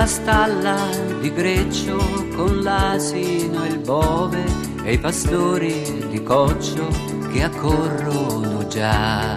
la 0.00 0.06
stalla 0.06 0.76
di 1.20 1.30
Greccio 1.30 1.98
con 2.34 2.62
l'asino 2.62 3.64
e 3.66 3.68
il 3.68 3.80
bove 3.80 4.42
e 4.82 4.94
i 4.94 4.98
pastori 4.98 6.08
di 6.08 6.22
Coccio 6.22 6.88
che 7.30 7.42
accorrono 7.42 8.66
già. 8.66 9.36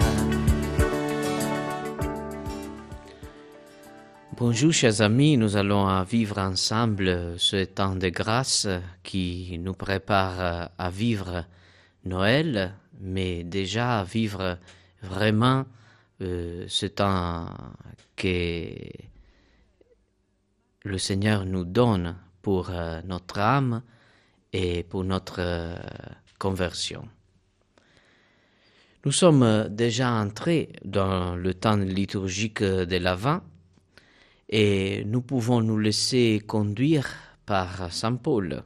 Bonjour 4.30 4.72
chers 4.72 5.00
amis, 5.00 5.36
nous 5.36 5.54
allons 5.54 6.02
vivre 6.04 6.38
ensemble 6.38 7.34
ce 7.36 7.66
temps 7.66 7.98
de 7.98 8.08
grâce 8.08 8.66
qui 9.02 9.58
nous 9.58 9.76
prépare 9.76 10.70
à 10.78 10.88
vivre 10.88 11.44
Noël, 12.06 12.74
mais 13.02 13.44
déjà 13.44 14.00
à 14.00 14.04
vivre 14.04 14.56
vraiment 15.02 15.66
euh, 16.22 16.64
ce 16.68 16.86
temps 16.86 17.48
que 18.16 18.72
le 20.84 20.98
Seigneur 20.98 21.46
nous 21.46 21.64
donne 21.64 22.16
pour 22.42 22.70
euh, 22.70 23.00
notre 23.06 23.38
âme 23.38 23.82
et 24.52 24.82
pour 24.82 25.02
notre 25.02 25.36
euh, 25.38 25.76
conversion. 26.38 27.08
Nous 29.04 29.12
sommes 29.12 29.68
déjà 29.70 30.12
entrés 30.12 30.68
dans 30.84 31.36
le 31.36 31.54
temps 31.54 31.76
liturgique 31.76 32.62
de 32.62 32.96
l'Avent 32.96 33.40
et 34.48 35.04
nous 35.06 35.22
pouvons 35.22 35.60
nous 35.60 35.78
laisser 35.78 36.42
conduire 36.46 37.08
par 37.44 37.92
Saint 37.92 38.16
Paul. 38.16 38.62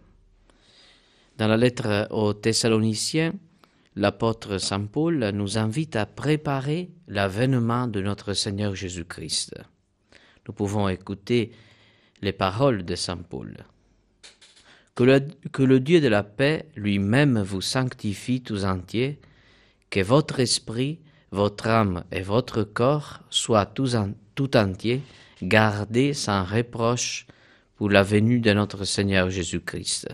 Dans 1.39 1.49
la 1.49 1.57
lettre 1.57 2.09
aux 2.11 2.35
Thessaloniciens, 2.35 3.33
l'apôtre 3.97 4.59
Saint 4.59 4.87
Paul 4.87 5.31
nous 5.35 5.59
invite 5.59 5.97
à 5.97 6.07
préparer 6.07 6.91
l'avènement 7.07 7.87
de 7.87 8.01
notre 8.01 8.33
Seigneur 8.33 8.75
Jésus-Christ. 8.75 9.55
Nous 10.47 10.55
pouvons 10.55 10.89
écouter 10.89 11.53
les 12.23 12.33
paroles 12.33 12.85
de 12.85 12.95
Saint 12.95 13.17
Paul. 13.17 13.57
Que 14.95 15.05
le, 15.63 15.81
Dieu 15.81 16.01
de 16.01 16.09
la 16.09 16.23
paix 16.23 16.67
lui-même 16.75 17.41
vous 17.41 17.61
sanctifie 17.61 18.41
tous 18.41 18.65
entiers, 18.65 19.21
que 19.91 20.01
votre 20.01 20.41
esprit, 20.41 20.99
votre 21.31 21.69
âme 21.69 22.05
et 22.11 22.23
votre 22.23 22.65
corps 22.65 23.21
soient 23.31 23.67
tous 23.67 23.97
tout 24.35 24.57
entiers 24.57 25.03
gardez 25.43 26.15
sans 26.15 26.45
reproche 26.45 27.27
pour 27.77 27.91
la 27.91 28.03
venue 28.03 28.41
de 28.41 28.53
notre 28.53 28.85
Seigneur 28.85 29.31
Jésus-Christ. 29.31 30.09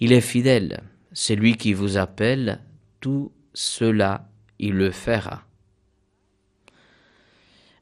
Il 0.00 0.12
est 0.12 0.20
fidèle, 0.20 0.82
celui 1.12 1.56
qui 1.56 1.72
vous 1.72 1.96
appelle, 1.96 2.60
tout 3.00 3.32
cela 3.52 4.28
il 4.58 4.74
le 4.74 4.90
fera. 4.90 5.42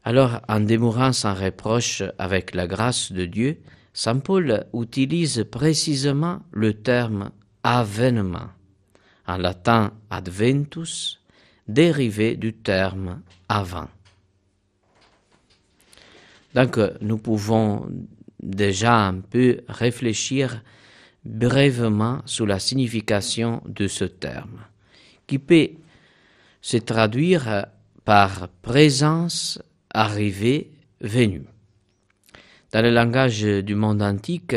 Alors, 0.05 0.41
en 0.48 0.61
demeurant 0.61 1.12
sans 1.12 1.34
reproche 1.34 2.03
avec 2.19 2.55
la 2.55 2.67
grâce 2.67 3.12
de 3.12 3.27
Dieu, 3.27 3.61
Saint 3.93 4.19
Paul 4.19 4.67
utilise 4.73 5.45
précisément 5.51 6.41
le 6.53 6.75
terme 6.75 7.31
avènement, 7.62 8.48
en 9.27 9.37
latin 9.37 9.92
adventus, 10.09 11.20
dérivé 11.69 12.37
du 12.37 12.55
terme 12.55 13.20
avant. 13.48 13.89
Donc, 16.55 16.79
nous 17.01 17.19
pouvons 17.19 17.87
déjà 18.42 19.07
un 19.07 19.20
peu 19.20 19.61
réfléchir 19.69 20.62
brièvement 21.25 22.23
sur 22.25 22.47
la 22.47 22.59
signification 22.59 23.62
de 23.67 23.87
ce 23.87 24.05
terme, 24.05 24.64
qui 25.27 25.39
peut 25.39 25.70
se 26.62 26.79
traduire 26.79 27.67
par 28.05 28.48
présence, 28.62 29.61
arrivée, 29.92 30.72
venue. 31.01 31.45
Dans 32.73 32.83
le 32.83 32.90
langage 32.90 33.42
du 33.42 33.74
monde 33.74 34.02
antique, 34.02 34.55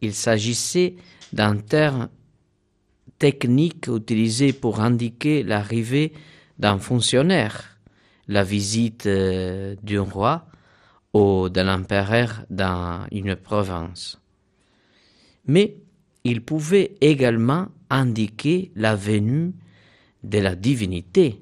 il 0.00 0.14
s'agissait 0.14 0.96
d'un 1.32 1.56
terme 1.56 2.08
technique 3.18 3.88
utilisé 3.88 4.52
pour 4.52 4.80
indiquer 4.80 5.42
l'arrivée 5.42 6.12
d'un 6.58 6.78
fonctionnaire, 6.78 7.78
la 8.28 8.42
visite 8.42 9.06
d'un 9.06 10.02
roi, 10.02 10.46
ou 11.14 11.48
de 11.48 11.60
l'empereur 11.60 12.44
dans 12.48 13.06
une 13.12 13.36
province. 13.36 14.18
Mais 15.46 15.76
il 16.24 16.42
pouvait 16.42 16.94
également 17.00 17.68
indiquer 17.90 18.70
la 18.74 18.96
venue 18.96 19.52
de 20.22 20.38
la 20.38 20.54
divinité 20.54 21.40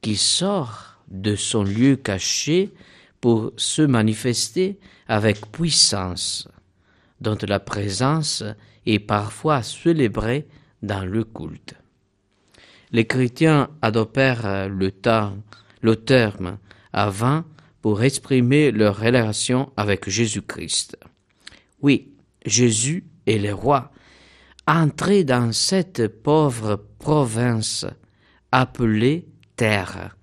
qui 0.00 0.16
sort 0.16 0.91
de 1.12 1.36
son 1.36 1.62
lieu 1.62 1.96
caché 1.96 2.72
pour 3.20 3.52
se 3.56 3.82
manifester 3.82 4.78
avec 5.06 5.52
puissance, 5.52 6.48
dont 7.20 7.38
la 7.46 7.60
présence 7.60 8.42
est 8.86 8.98
parfois 8.98 9.62
célébrée 9.62 10.48
dans 10.82 11.04
le 11.04 11.22
culte. 11.22 11.74
Les 12.90 13.06
chrétiens 13.06 13.70
temps, 14.90 15.36
le 15.82 15.96
terme 15.96 16.58
avant 16.92 17.44
pour 17.80 18.02
exprimer 18.02 18.70
leur 18.70 18.98
relation 18.98 19.72
avec 19.76 20.08
Jésus-Christ. 20.08 20.96
Oui, 21.80 22.12
Jésus 22.44 23.04
est 23.26 23.38
le 23.38 23.54
roi, 23.54 23.92
entré 24.66 25.24
dans 25.24 25.52
cette 25.52 26.08
pauvre 26.08 26.84
province 26.98 27.86
appelée 28.50 29.26
terre 29.56 30.16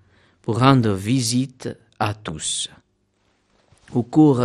rendre 0.52 0.92
visite 0.92 1.68
à 1.98 2.14
tous. 2.14 2.70
Au 3.92 4.02
cours 4.02 4.38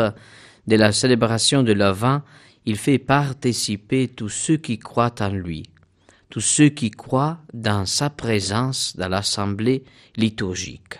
de 0.67 0.75
la 0.75 0.91
célébration 0.91 1.63
de 1.63 1.73
l'Avent, 1.73 2.21
il 2.66 2.77
fait 2.77 2.97
participer 2.97 4.07
tous 4.07 4.29
ceux 4.29 4.57
qui 4.57 4.79
croient 4.79 5.16
en 5.19 5.29
lui, 5.29 5.69
tous 6.29 6.41
ceux 6.41 6.69
qui 6.69 6.89
croient 6.89 7.39
dans 7.53 7.85
sa 7.85 8.09
présence 8.09 8.95
dans 8.97 9.07
l'assemblée 9.07 9.83
liturgique. 10.16 10.99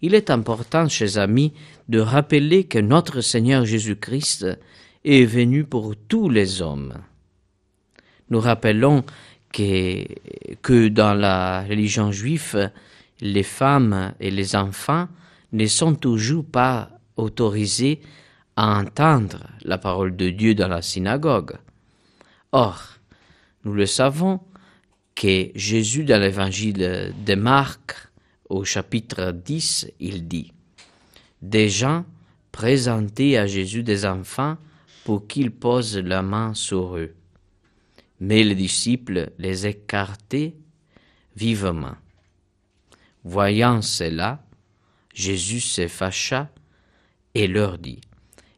Il 0.00 0.14
est 0.14 0.30
important, 0.30 0.88
chers 0.88 1.18
amis, 1.18 1.52
de 1.88 1.98
rappeler 1.98 2.64
que 2.64 2.78
notre 2.78 3.20
Seigneur 3.20 3.64
Jésus-Christ 3.64 4.46
est 5.04 5.24
venu 5.24 5.64
pour 5.64 5.94
tous 5.96 6.28
les 6.28 6.62
hommes. 6.62 6.94
Nous 8.30 8.40
rappelons 8.40 9.04
que 9.52 10.88
dans 10.88 11.14
la 11.14 11.62
religion 11.62 12.10
juive, 12.12 12.70
les 13.20 13.42
femmes 13.42 14.14
et 14.20 14.30
les 14.30 14.56
enfants 14.56 15.08
ne 15.52 15.66
sont 15.66 15.94
toujours 15.94 16.44
pas 16.44 16.90
autorisés 17.16 18.00
à 18.56 18.78
entendre 18.78 19.46
la 19.62 19.78
parole 19.78 20.16
de 20.16 20.30
Dieu 20.30 20.54
dans 20.54 20.68
la 20.68 20.82
synagogue. 20.82 21.56
Or, 22.52 22.98
nous 23.64 23.72
le 23.72 23.86
savons 23.86 24.40
que 25.14 25.50
Jésus 25.54 26.04
dans 26.04 26.20
l'évangile 26.20 27.14
de 27.24 27.34
Marc 27.34 28.08
au 28.48 28.64
chapitre 28.64 29.32
10, 29.32 29.92
il 30.00 30.28
dit 30.28 30.52
Des 31.40 31.68
gens 31.68 32.04
présentaient 32.52 33.36
à 33.36 33.46
Jésus 33.46 33.82
des 33.82 34.06
enfants 34.06 34.56
pour 35.04 35.26
qu'il 35.26 35.50
pose 35.50 35.98
la 35.98 36.22
main 36.22 36.54
sur 36.54 36.96
eux. 36.96 37.14
Mais 38.20 38.42
les 38.42 38.54
disciples 38.54 39.32
les 39.38 39.66
écartaient 39.66 40.54
vivement. 41.36 41.96
Voyant 43.24 43.82
cela, 43.82 44.44
Jésus 45.12 45.60
se 45.60 45.88
fâcha 45.88 46.50
et 47.34 47.46
leur 47.46 47.78
dit 47.78 48.00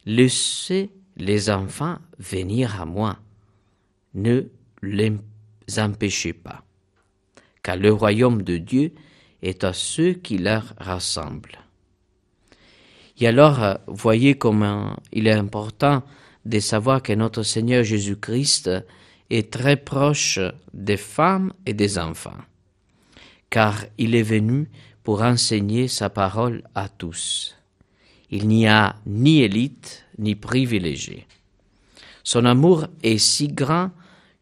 Laissez 0.04 0.91
les 1.16 1.50
enfants 1.50 1.99
venir 2.19 2.81
à 2.81 2.84
moi, 2.84 3.19
ne 4.15 4.43
les 4.82 5.12
empêchez 5.78 6.32
pas, 6.32 6.65
car 7.63 7.77
le 7.77 7.92
royaume 7.92 8.42
de 8.42 8.59
Dieu 8.59 8.92
est 9.42 9.65
à 9.65 9.72
ceux 9.72 10.13
qui 10.13 10.39
leur 10.39 10.74
rassemblent. 10.78 11.59
Et 13.19 13.27
alors, 13.27 13.62
euh, 13.62 13.74
voyez 13.86 14.36
comment 14.36 14.97
il 15.12 15.27
est 15.27 15.33
important 15.33 16.03
de 16.45 16.60
savoir 16.60 17.03
que 17.03 17.12
notre 17.12 17.42
Seigneur 17.42 17.83
Jésus-Christ 17.83 18.71
est 19.30 19.53
très 19.53 19.77
proche 19.77 20.39
des 20.72 20.97
femmes 20.97 21.53
et 21.65 21.74
des 21.74 21.98
enfants, 21.98 22.39
car 23.56 23.86
il 23.97 24.14
est 24.14 24.22
venu 24.22 24.68
pour 25.03 25.22
enseigner 25.22 25.88
sa 25.88 26.10
parole 26.10 26.62
à 26.74 26.91
tous. 26.91 27.56
Il 28.30 28.48
n'y 28.48 28.66
a 28.66 28.97
ni 29.06 29.41
élite 29.41 30.04
ni 30.18 30.34
privilégié. 30.34 31.26
Son 32.22 32.44
amour 32.44 32.86
est 33.03 33.16
si 33.16 33.48
grand 33.48 33.92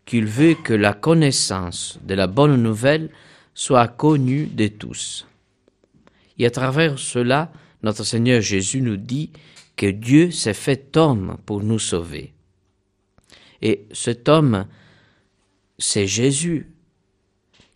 qu'il 0.05 0.27
veut 0.27 0.55
que 0.55 0.75
la 0.75 0.95
connaissance 0.95 2.01
de 2.03 2.15
la 2.15 2.27
bonne 2.27 2.61
nouvelle 2.61 3.09
soit 3.55 3.87
connu 3.87 4.47
de 4.47 4.67
tous. 4.67 5.29
Et 6.41 6.47
à 6.47 6.51
travers 6.51 6.99
cela, 6.99 7.53
notre 7.85 8.03
Seigneur 8.03 8.41
Jésus 8.41 8.81
nous 8.81 8.97
dit 8.97 9.31
que 9.77 9.87
Dieu 9.87 10.33
s'est 10.33 10.55
fait 10.55 10.97
homme 10.97 11.37
pour 11.47 11.63
nous 11.63 11.79
sauver. 11.79 12.33
Et 13.63 13.87
cet 13.93 14.29
homme, 14.29 14.67
c'est 15.79 16.09
Jésus 16.09 16.74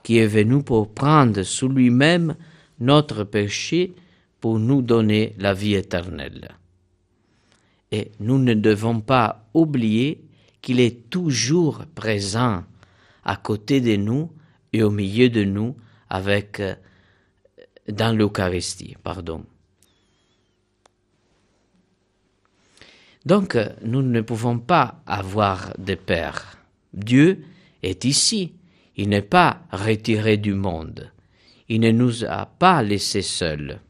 qui 0.08 0.16
est 0.16 0.26
venu 0.26 0.62
pour 0.62 0.94
prendre 0.94 1.42
sous 1.42 1.68
lui-même 1.68 2.34
notre 2.80 3.24
péché 3.24 3.94
pour 4.40 4.58
nous 4.58 4.80
donner 4.80 5.34
la 5.36 5.52
vie 5.52 5.74
éternelle. 5.74 6.48
Et 7.92 8.12
nous 8.18 8.38
ne 8.38 8.54
devons 8.54 9.00
pas 9.00 9.50
oublier 9.52 10.24
qu'il 10.62 10.80
est 10.80 11.10
toujours 11.10 11.84
présent 11.94 12.64
à 13.22 13.36
côté 13.36 13.82
de 13.82 13.96
nous 13.96 14.32
et 14.72 14.82
au 14.82 14.90
milieu 14.90 15.28
de 15.28 15.44
nous 15.44 15.76
avec 16.08 16.58
euh, 16.60 16.74
dans 17.86 18.16
l'Eucharistie, 18.16 18.96
pardon. 19.02 19.44
Donc, 23.26 23.58
nous 23.82 24.00
ne 24.00 24.22
pouvons 24.22 24.58
pas 24.58 25.02
avoir 25.04 25.74
de 25.76 25.96
père. 25.96 26.56
Dieu 26.94 27.44
est 27.82 28.06
ici. 28.06 28.54
Il 28.98 29.08
n'est 29.08 29.22
pas 29.22 29.62
retiré 29.72 30.36
du 30.36 30.54
monde. 30.54 31.12
Il 31.68 31.80
ne 31.80 31.92
nous 31.92 32.24
a 32.24 32.46
pas 32.46 32.82
laissés 32.82 33.22
seuls. 33.22 33.80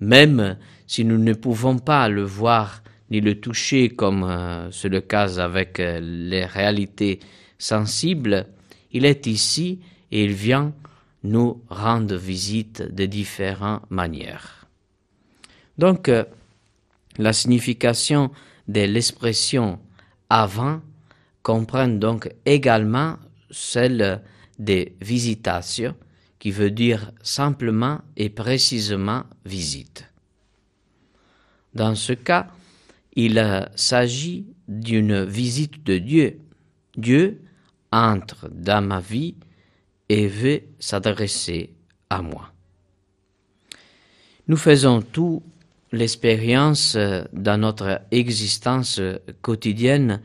Même 0.00 0.56
si 0.86 1.04
nous 1.04 1.18
ne 1.18 1.34
pouvons 1.34 1.78
pas 1.78 2.08
le 2.08 2.22
voir 2.22 2.82
ni 3.10 3.20
le 3.20 3.40
toucher 3.40 3.90
comme 3.90 4.24
euh, 4.24 4.70
c'est 4.70 4.88
le 4.88 5.02
cas 5.02 5.38
avec 5.38 5.80
euh, 5.80 6.00
les 6.00 6.46
réalités 6.46 7.20
sensibles, 7.58 8.46
il 8.92 9.04
est 9.04 9.26
ici 9.26 9.80
et 10.10 10.24
il 10.24 10.32
vient 10.32 10.72
nous 11.24 11.62
rendre 11.68 12.16
visite 12.16 12.82
de 12.82 13.04
différentes 13.04 13.90
manières. 13.90 14.66
Donc, 15.76 16.08
euh, 16.08 16.24
la 17.18 17.32
signification 17.34 18.30
de 18.66 18.80
l'expression 18.82 19.78
avant 20.30 20.80
comprend 21.42 21.88
donc 21.88 22.30
également 22.46 23.16
celle 23.50 24.22
des 24.58 24.96
visitations, 25.00 25.94
qui 26.38 26.50
veut 26.50 26.70
dire 26.70 27.12
simplement 27.22 28.00
et 28.16 28.30
précisément 28.30 29.24
visite. 29.44 30.08
Dans 31.74 31.94
ce 31.94 32.12
cas, 32.12 32.48
il 33.14 33.68
s'agit 33.74 34.46
d'une 34.68 35.24
visite 35.24 35.84
de 35.84 35.98
Dieu. 35.98 36.40
Dieu 36.96 37.42
entre 37.90 38.48
dans 38.50 38.84
ma 38.84 39.00
vie 39.00 39.34
et 40.08 40.28
veut 40.28 40.62
s'adresser 40.78 41.74
à 42.10 42.22
moi. 42.22 42.52
Nous 44.46 44.56
faisons 44.56 45.02
tout 45.02 45.42
l'expérience 45.92 46.96
dans 47.32 47.60
notre 47.60 48.00
existence 48.10 49.00
quotidienne 49.42 50.20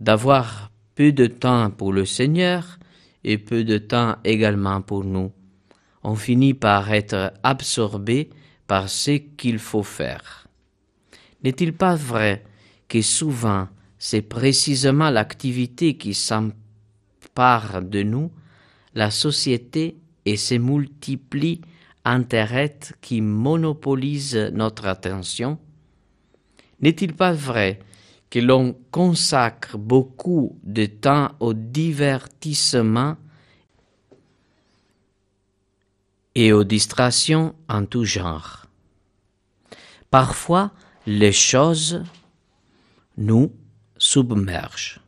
d'avoir 0.00 0.70
peu 0.94 1.12
de 1.12 1.26
temps 1.26 1.70
pour 1.70 1.92
le 1.92 2.04
Seigneur 2.04 2.78
et 3.24 3.38
peu 3.38 3.64
de 3.64 3.78
temps 3.78 4.16
également 4.24 4.80
pour 4.82 5.04
nous. 5.04 5.32
On 6.02 6.14
finit 6.14 6.54
par 6.54 6.92
être 6.92 7.32
absorbé 7.42 8.30
par 8.66 8.88
ce 8.88 9.12
qu'il 9.12 9.58
faut 9.58 9.82
faire. 9.82 10.46
N'est-il 11.42 11.72
pas 11.72 11.94
vrai 11.94 12.44
que 12.88 13.02
souvent 13.02 13.68
c'est 13.98 14.22
précisément 14.22 15.10
l'activité 15.10 15.96
qui 15.96 16.14
s'empare 16.14 17.82
de 17.82 18.02
nous, 18.02 18.30
la 18.94 19.10
société 19.10 19.96
et 20.24 20.36
ses 20.36 20.58
multiples 20.58 21.58
intérêts 22.04 22.78
qui 23.00 23.20
monopolisent 23.20 24.50
notre 24.52 24.86
attention? 24.86 25.58
N'est-il 26.80 27.14
pas 27.14 27.32
vrai 27.32 27.80
que 28.30 28.38
l'on 28.38 28.76
consacre 28.90 29.78
beaucoup 29.78 30.58
de 30.62 30.86
temps 30.86 31.32
au 31.40 31.54
divertissement 31.54 33.16
et 36.34 36.52
aux 36.52 36.64
distractions 36.64 37.54
en 37.68 37.84
tout 37.84 38.04
genre 38.04 38.66
Parfois, 40.10 40.72
les 41.06 41.32
choses 41.32 42.02
nous 43.16 43.52
submergent. 43.98 45.00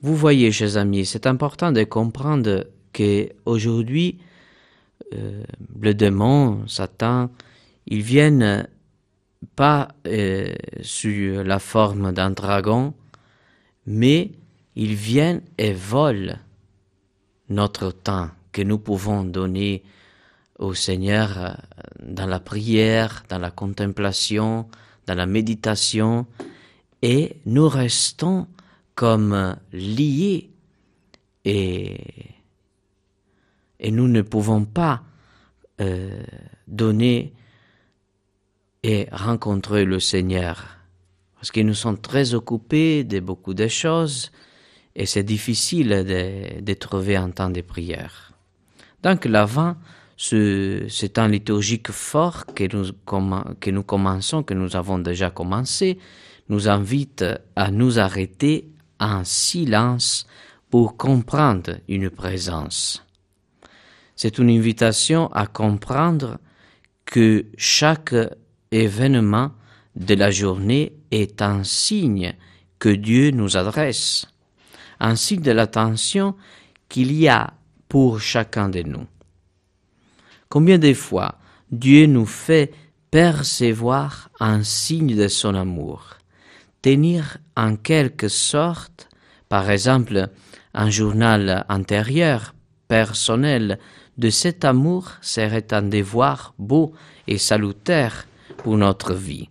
Vous 0.00 0.16
voyez, 0.16 0.52
chers 0.52 0.76
amis, 0.76 1.06
c'est 1.06 1.26
important 1.26 1.72
de 1.72 1.82
comprendre 1.84 2.66
que 2.92 3.30
aujourd'hui, 3.44 4.18
euh, 5.14 5.42
le 5.80 5.94
démon, 5.94 6.66
Satan, 6.68 7.30
ils 7.86 8.02
viennent 8.02 8.68
pas 9.44 9.88
euh, 10.06 10.54
sous 10.82 11.42
la 11.44 11.58
forme 11.58 12.12
d'un 12.12 12.30
dragon, 12.30 12.94
mais 13.86 14.32
ils 14.76 14.94
viennent 14.94 15.42
et 15.58 15.72
volent 15.72 16.36
notre 17.48 17.90
temps 17.90 18.30
que 18.52 18.62
nous 18.62 18.78
pouvons 18.78 19.24
donner 19.24 19.82
au 20.58 20.74
Seigneur 20.74 21.38
euh, 21.38 21.52
dans 22.02 22.26
la 22.26 22.40
prière, 22.40 23.24
dans 23.28 23.38
la 23.38 23.50
contemplation, 23.50 24.68
dans 25.06 25.14
la 25.14 25.26
méditation, 25.26 26.26
et 27.02 27.36
nous 27.44 27.68
restons 27.68 28.46
comme 28.94 29.56
liés 29.72 30.50
et, 31.44 32.00
et 33.80 33.90
nous 33.90 34.08
ne 34.08 34.22
pouvons 34.22 34.64
pas 34.64 35.02
euh, 35.80 36.22
donner 36.68 37.34
et 38.84 39.08
rencontrer 39.10 39.86
le 39.86 39.98
Seigneur 39.98 40.62
parce 41.36 41.50
que 41.50 41.60
nous 41.60 41.74
sommes 41.74 41.98
très 41.98 42.34
occupés 42.34 43.02
de 43.02 43.18
beaucoup 43.18 43.54
de 43.54 43.66
choses 43.66 44.30
et 44.94 45.06
c'est 45.06 45.22
difficile 45.22 45.88
de, 46.62 46.74
trouver 46.74 47.16
un 47.16 47.30
temps 47.30 47.50
de 47.50 47.62
prière. 47.62 48.32
Donc 49.02 49.24
l'avant 49.24 49.76
ce, 50.16 51.06
temps 51.06 51.26
liturgique 51.26 51.90
fort 51.90 52.44
que 52.46 52.64
nous, 52.74 52.92
que 53.58 53.70
nous 53.70 53.82
commençons, 53.82 54.42
que 54.42 54.54
nous 54.54 54.76
avons 54.76 54.98
déjà 54.98 55.30
commencé, 55.30 55.98
nous 56.50 56.68
invite 56.68 57.24
à 57.56 57.70
nous 57.70 57.98
arrêter 57.98 58.68
en 59.00 59.24
silence 59.24 60.26
pour 60.70 60.98
comprendre 60.98 61.78
une 61.88 62.10
présence. 62.10 63.02
C'est 64.14 64.38
une 64.38 64.50
invitation 64.50 65.32
à 65.32 65.46
comprendre 65.46 66.38
que 67.06 67.46
chaque 67.56 68.14
événement 68.74 69.52
de 69.96 70.14
la 70.14 70.30
journée 70.30 70.92
est 71.10 71.42
un 71.42 71.64
signe 71.64 72.34
que 72.78 72.88
Dieu 72.88 73.30
nous 73.30 73.56
adresse, 73.56 74.26
un 75.00 75.16
signe 75.16 75.42
de 75.42 75.52
l'attention 75.52 76.34
qu'il 76.88 77.12
y 77.12 77.28
a 77.28 77.54
pour 77.88 78.20
chacun 78.20 78.68
de 78.68 78.82
nous. 78.82 79.06
Combien 80.48 80.78
de 80.78 80.92
fois 80.92 81.38
Dieu 81.70 82.06
nous 82.06 82.26
fait 82.26 82.72
percevoir 83.10 84.30
un 84.40 84.62
signe 84.62 85.16
de 85.16 85.28
son 85.28 85.54
amour, 85.54 86.16
tenir 86.82 87.38
en 87.56 87.76
quelque 87.76 88.28
sorte, 88.28 89.08
par 89.48 89.70
exemple, 89.70 90.28
un 90.74 90.90
journal 90.90 91.64
intérieur, 91.68 92.54
personnel, 92.88 93.78
de 94.18 94.30
cet 94.30 94.64
amour 94.64 95.12
serait 95.20 95.72
un 95.72 95.82
devoir 95.82 96.54
beau 96.58 96.92
et 97.26 97.38
salutaire 97.38 98.26
pour 98.56 98.76
notre 98.76 99.14
vie. 99.14 99.48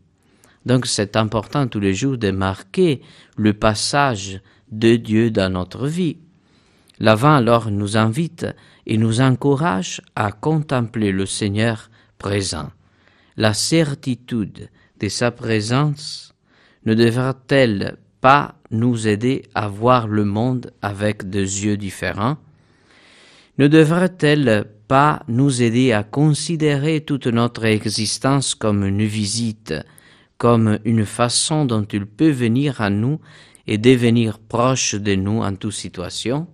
Donc 0.66 0.86
c'est 0.86 1.16
important 1.16 1.68
tous 1.68 1.80
les 1.80 1.94
jours 1.94 2.18
de 2.18 2.32
marquer 2.32 3.02
le 3.38 3.54
passage 3.54 4.42
de 4.72 4.96
Dieu 4.96 5.30
dans 5.30 5.52
notre 5.52 5.88
vie. 5.88 6.18
L'avant 7.00 7.36
alors 7.36 7.70
nous 7.70 7.98
invite 7.98 8.46
et 8.86 8.98
nous 8.98 9.22
encourage 9.22 10.02
à 10.16 10.32
contempler 10.32 11.12
le 11.12 11.26
Seigneur 11.26 11.90
présent. 12.18 12.70
La 13.36 13.54
certitude 13.54 14.70
de 15.00 15.10
sa 15.10 15.32
présence 15.32 16.34
ne 16.86 16.94
devra-t-elle 16.94 17.98
pas 18.22 18.56
nous 18.72 19.08
aider 19.08 19.44
à 19.54 19.68
voir 19.68 20.08
le 20.08 20.24
monde 20.24 20.72
avec 20.82 21.30
des 21.30 21.66
yeux 21.66 21.78
différents? 21.78 22.38
Ne 23.58 23.68
devrait-elle 23.68 24.66
pas 24.88 25.24
nous 25.28 25.62
aider 25.62 25.92
à 25.92 26.04
considérer 26.04 27.02
toute 27.02 27.28
notre 27.28 27.66
existence 27.66 28.56
comme 28.56 28.86
une 28.86 29.06
visite, 29.06 29.74
comme 30.38 30.80
une 30.86 31.06
façon 31.06 31.66
dont 31.66 31.84
il 31.84 32.06
peut 32.06 32.32
venir 32.32 32.82
à 32.82 32.90
nous 32.90 33.20
et 33.68 33.78
devenir 33.78 34.40
proche 34.40 34.96
de 34.96 35.16
nous 35.16 35.42
en 35.42 35.56
toute 35.56 35.74
situation 35.74 36.48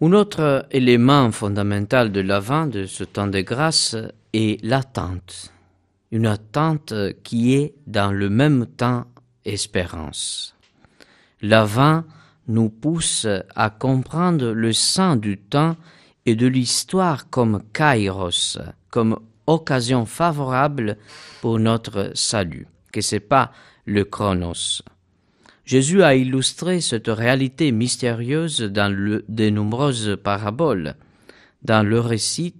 Un 0.00 0.12
autre 0.12 0.64
élément 0.70 1.32
fondamental 1.32 2.12
de 2.12 2.20
l'avant 2.20 2.66
de 2.66 2.86
ce 2.86 3.02
temps 3.02 3.26
de 3.26 3.40
grâce 3.40 3.96
est 4.32 4.62
l'attente. 4.64 5.52
Une 6.12 6.26
attente 6.26 6.94
qui 7.24 7.54
est 7.54 7.74
dans 7.88 8.12
le 8.12 8.30
même 8.30 8.66
temps 8.66 9.06
espérance. 9.44 10.54
L'avant 11.42 12.04
nous 12.46 12.70
pousse 12.70 13.26
à 13.56 13.70
comprendre 13.70 14.52
le 14.52 14.72
sens 14.72 15.18
du 15.18 15.36
temps 15.36 15.74
et 16.26 16.36
de 16.36 16.46
l'histoire 16.46 17.28
comme 17.28 17.64
kairos, 17.72 18.56
comme 18.90 19.18
occasion 19.48 20.06
favorable 20.06 20.96
pour 21.40 21.58
notre 21.58 22.12
salut, 22.14 22.68
que 22.92 23.00
c'est 23.00 23.18
pas 23.18 23.50
le 23.84 24.04
chronos. 24.04 24.80
Jésus 25.68 26.02
a 26.02 26.14
illustré 26.14 26.80
cette 26.80 27.08
réalité 27.08 27.72
mystérieuse 27.72 28.62
dans 28.62 28.90
de 28.90 29.50
nombreuses 29.50 30.16
paraboles, 30.24 30.94
dans 31.60 31.86
le 31.86 32.00
récit 32.00 32.54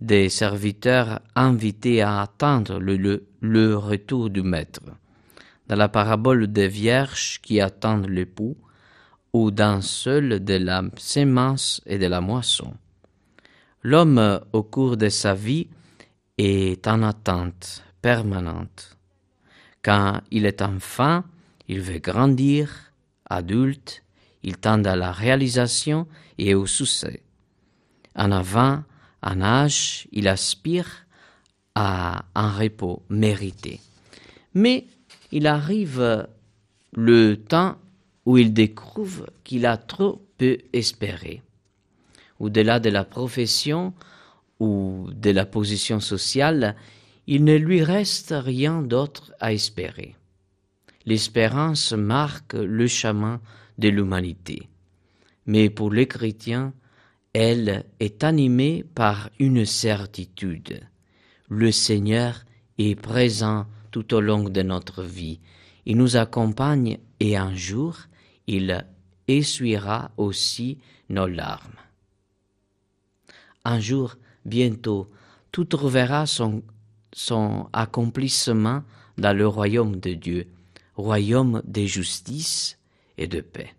des 0.00 0.30
serviteurs 0.30 1.20
invités 1.34 2.00
à 2.00 2.22
attendre 2.22 2.78
le 2.78 3.76
retour 3.76 4.30
du 4.30 4.40
Maître, 4.40 4.80
dans 5.68 5.76
la 5.76 5.90
parabole 5.90 6.50
des 6.50 6.68
vierges 6.68 7.42
qui 7.42 7.60
attendent 7.60 8.08
l'époux, 8.08 8.56
ou 9.34 9.50
dans 9.50 9.82
celle 9.82 10.42
de 10.42 10.54
la 10.54 10.82
sémence 10.96 11.82
et 11.84 11.98
de 11.98 12.06
la 12.06 12.22
moisson. 12.22 12.72
L'homme, 13.82 14.40
au 14.54 14.62
cours 14.62 14.96
de 14.96 15.10
sa 15.10 15.34
vie, 15.34 15.68
est 16.38 16.88
en 16.88 17.02
attente 17.02 17.84
permanente. 18.00 18.96
Quand 19.82 20.22
il 20.30 20.46
est 20.46 20.62
enfant, 20.62 21.22
il 21.70 21.80
veut 21.80 22.00
grandir, 22.00 22.92
adulte, 23.26 24.02
il 24.42 24.56
tend 24.56 24.82
à 24.82 24.96
la 24.96 25.12
réalisation 25.12 26.08
et 26.36 26.52
au 26.52 26.66
succès. 26.66 27.22
En 28.16 28.32
avant, 28.32 28.82
en 29.22 29.40
âge, 29.40 30.08
il 30.10 30.26
aspire 30.26 31.06
à 31.76 32.24
un 32.34 32.50
repos 32.50 33.04
mérité. 33.08 33.78
Mais 34.52 34.84
il 35.30 35.46
arrive 35.46 36.26
le 36.92 37.36
temps 37.36 37.76
où 38.26 38.36
il 38.36 38.52
découvre 38.52 39.30
qu'il 39.44 39.64
a 39.64 39.76
trop 39.76 40.26
peu 40.38 40.58
espéré. 40.72 41.40
Au-delà 42.40 42.80
de 42.80 42.90
la 42.90 43.04
profession 43.04 43.94
ou 44.58 45.06
de 45.14 45.30
la 45.30 45.46
position 45.46 46.00
sociale, 46.00 46.74
il 47.28 47.44
ne 47.44 47.54
lui 47.54 47.84
reste 47.84 48.34
rien 48.36 48.82
d'autre 48.82 49.32
à 49.38 49.52
espérer. 49.52 50.16
L'espérance 51.06 51.92
marque 51.92 52.54
le 52.54 52.86
chemin 52.86 53.40
de 53.78 53.88
l'humanité. 53.88 54.68
Mais 55.46 55.70
pour 55.70 55.90
les 55.90 56.06
chrétiens, 56.06 56.74
elle 57.32 57.84
est 58.00 58.24
animée 58.24 58.84
par 58.94 59.30
une 59.38 59.64
certitude. 59.64 60.80
Le 61.48 61.72
Seigneur 61.72 62.44
est 62.78 62.94
présent 62.94 63.66
tout 63.90 64.14
au 64.14 64.20
long 64.20 64.48
de 64.48 64.62
notre 64.62 65.02
vie. 65.02 65.40
Il 65.86 65.96
nous 65.96 66.16
accompagne 66.16 66.98
et 67.18 67.36
un 67.36 67.54
jour, 67.54 67.96
il 68.46 68.86
essuiera 69.28 70.10
aussi 70.16 70.78
nos 71.08 71.26
larmes. 71.26 71.76
Un 73.64 73.80
jour, 73.80 74.16
bientôt, 74.44 75.10
tout 75.52 75.64
trouvera 75.64 76.26
son, 76.26 76.62
son 77.12 77.68
accomplissement 77.72 78.82
dans 79.18 79.36
le 79.36 79.46
royaume 79.46 80.00
de 80.00 80.14
Dieu, 80.14 80.48
royaume 81.00 81.62
de 81.64 81.84
justice 81.84 82.78
et 83.18 83.26
de 83.26 83.40
paix. 83.40 83.74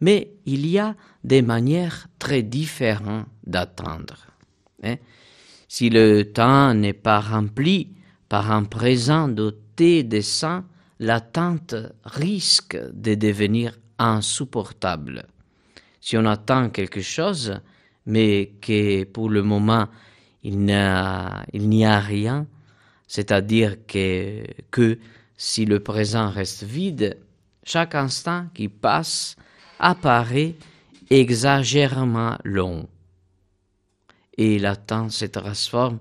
Mais 0.00 0.32
il 0.46 0.66
y 0.66 0.78
a 0.78 0.96
des 1.22 1.42
manières 1.42 2.08
très 2.18 2.42
différentes 2.42 3.26
d'attendre. 3.46 4.26
Hein. 4.82 4.96
Si 5.68 5.90
le 5.90 6.24
temps 6.24 6.74
n'est 6.74 6.92
pas 6.92 7.20
rempli 7.20 7.90
par 8.28 8.50
un 8.50 8.64
présent 8.64 9.28
doté 9.28 10.02
de 10.02 10.20
sang, 10.20 10.64
l'attente 10.98 11.74
risque 12.04 12.76
de 12.92 13.14
devenir 13.14 13.78
insupportable. 13.98 15.26
Si 16.00 16.16
on 16.16 16.24
attend 16.24 16.70
quelque 16.70 17.00
chose, 17.00 17.60
mais 18.06 18.52
que 18.60 19.04
pour 19.04 19.30
le 19.30 19.42
moment 19.42 19.88
il 20.42 20.58
n'y 20.58 21.84
a, 21.84 22.00
rien, 22.00 22.46
c'est-à-dire 23.06 23.76
que 23.86 24.98
si 25.44 25.64
le 25.64 25.80
présent 25.80 26.30
reste 26.30 26.62
vide, 26.62 27.18
chaque 27.64 27.96
instant 27.96 28.46
qui 28.54 28.68
passe 28.68 29.34
apparaît 29.80 30.54
exagérément 31.10 32.38
long. 32.44 32.88
Et 34.38 34.60
l'attente 34.60 35.10
se 35.10 35.24
transforme 35.24 35.98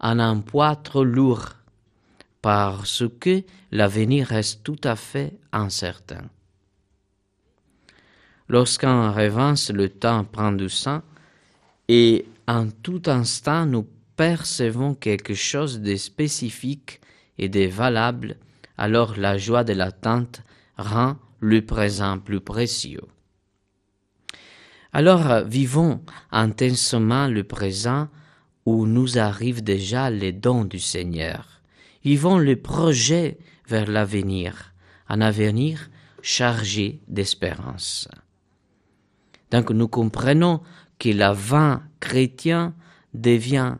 en 0.00 0.18
un 0.18 0.38
poids 0.40 0.76
trop 0.76 1.02
lourd 1.02 1.54
parce 2.42 3.04
que 3.20 3.42
l'avenir 3.72 4.26
reste 4.26 4.62
tout 4.62 4.80
à 4.84 4.96
fait 4.96 5.32
incertain. 5.50 6.28
Lorsqu'en 8.50 9.12
rêvance 9.12 9.70
le 9.70 9.88
temps 9.88 10.24
prend 10.24 10.52
du 10.52 10.68
sang, 10.68 11.00
et 11.88 12.26
en 12.46 12.68
tout 12.68 13.00
instant 13.06 13.64
nous 13.64 13.88
percevons 14.14 14.94
quelque 14.94 15.32
chose 15.32 15.80
de 15.80 15.96
spécifique 15.96 17.00
et 17.38 17.48
de 17.48 17.66
valable, 17.66 18.36
alors 18.76 19.16
la 19.16 19.38
joie 19.38 19.64
de 19.64 19.72
l'attente 19.72 20.42
rend 20.76 21.16
le 21.40 21.64
présent 21.64 22.18
plus 22.18 22.40
précieux. 22.40 23.06
Alors 24.92 25.42
vivons 25.44 26.02
intensement 26.30 27.26
le 27.26 27.44
présent 27.44 28.08
où 28.66 28.86
nous 28.86 29.18
arrivent 29.18 29.62
déjà 29.62 30.10
les 30.10 30.32
dons 30.32 30.64
du 30.64 30.78
Seigneur 30.78 31.54
vivons 32.04 32.38
le 32.38 32.56
projet 32.56 33.38
vers 33.66 33.90
l'avenir, 33.90 34.74
un 35.08 35.20
avenir 35.20 35.90
chargé 36.22 37.00
d'espérance. 37.08 38.08
Donc 39.50 39.70
nous 39.70 39.88
comprenons 39.88 40.60
que 40.98 41.08
l'avant 41.08 41.80
chrétien 42.00 42.74
devient 43.14 43.76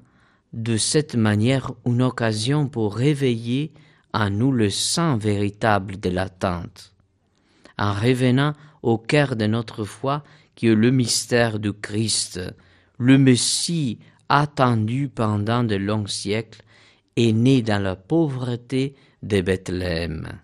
de 0.52 0.76
cette 0.76 1.16
manière 1.16 1.72
une 1.84 2.02
occasion 2.02 2.68
pour 2.68 2.96
réveiller 2.96 3.72
nous 4.30 4.52
le 4.52 4.70
sang 4.70 5.16
véritable 5.16 5.98
de 5.98 6.10
l'attente, 6.10 6.92
en 7.78 7.92
revenant 7.92 8.54
au 8.82 8.98
cœur 8.98 9.36
de 9.36 9.46
notre 9.46 9.84
foi 9.84 10.22
qui 10.54 10.68
est 10.68 10.74
le 10.74 10.90
mystère 10.90 11.58
du 11.58 11.72
Christ, 11.72 12.40
le 12.98 13.18
Messie 13.18 13.98
attendu 14.28 15.08
pendant 15.08 15.64
de 15.64 15.74
longs 15.74 16.06
siècles 16.06 16.62
est 17.16 17.32
né 17.32 17.62
dans 17.62 17.82
la 17.82 17.96
pauvreté 17.96 18.94
de 19.22 19.40
Bethléem. 19.40 20.40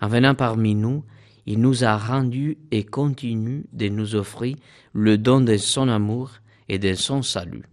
En 0.00 0.08
venant 0.08 0.34
parmi 0.34 0.74
nous, 0.74 1.04
il 1.46 1.60
nous 1.60 1.84
a 1.84 1.96
rendus 1.96 2.58
et 2.70 2.84
continue 2.84 3.64
de 3.72 3.88
nous 3.88 4.14
offrir 4.14 4.56
le 4.92 5.18
don 5.18 5.40
de 5.40 5.56
son 5.56 5.88
amour 5.88 6.32
et 6.68 6.78
de 6.78 6.94
son 6.94 7.22
salut. 7.22 7.64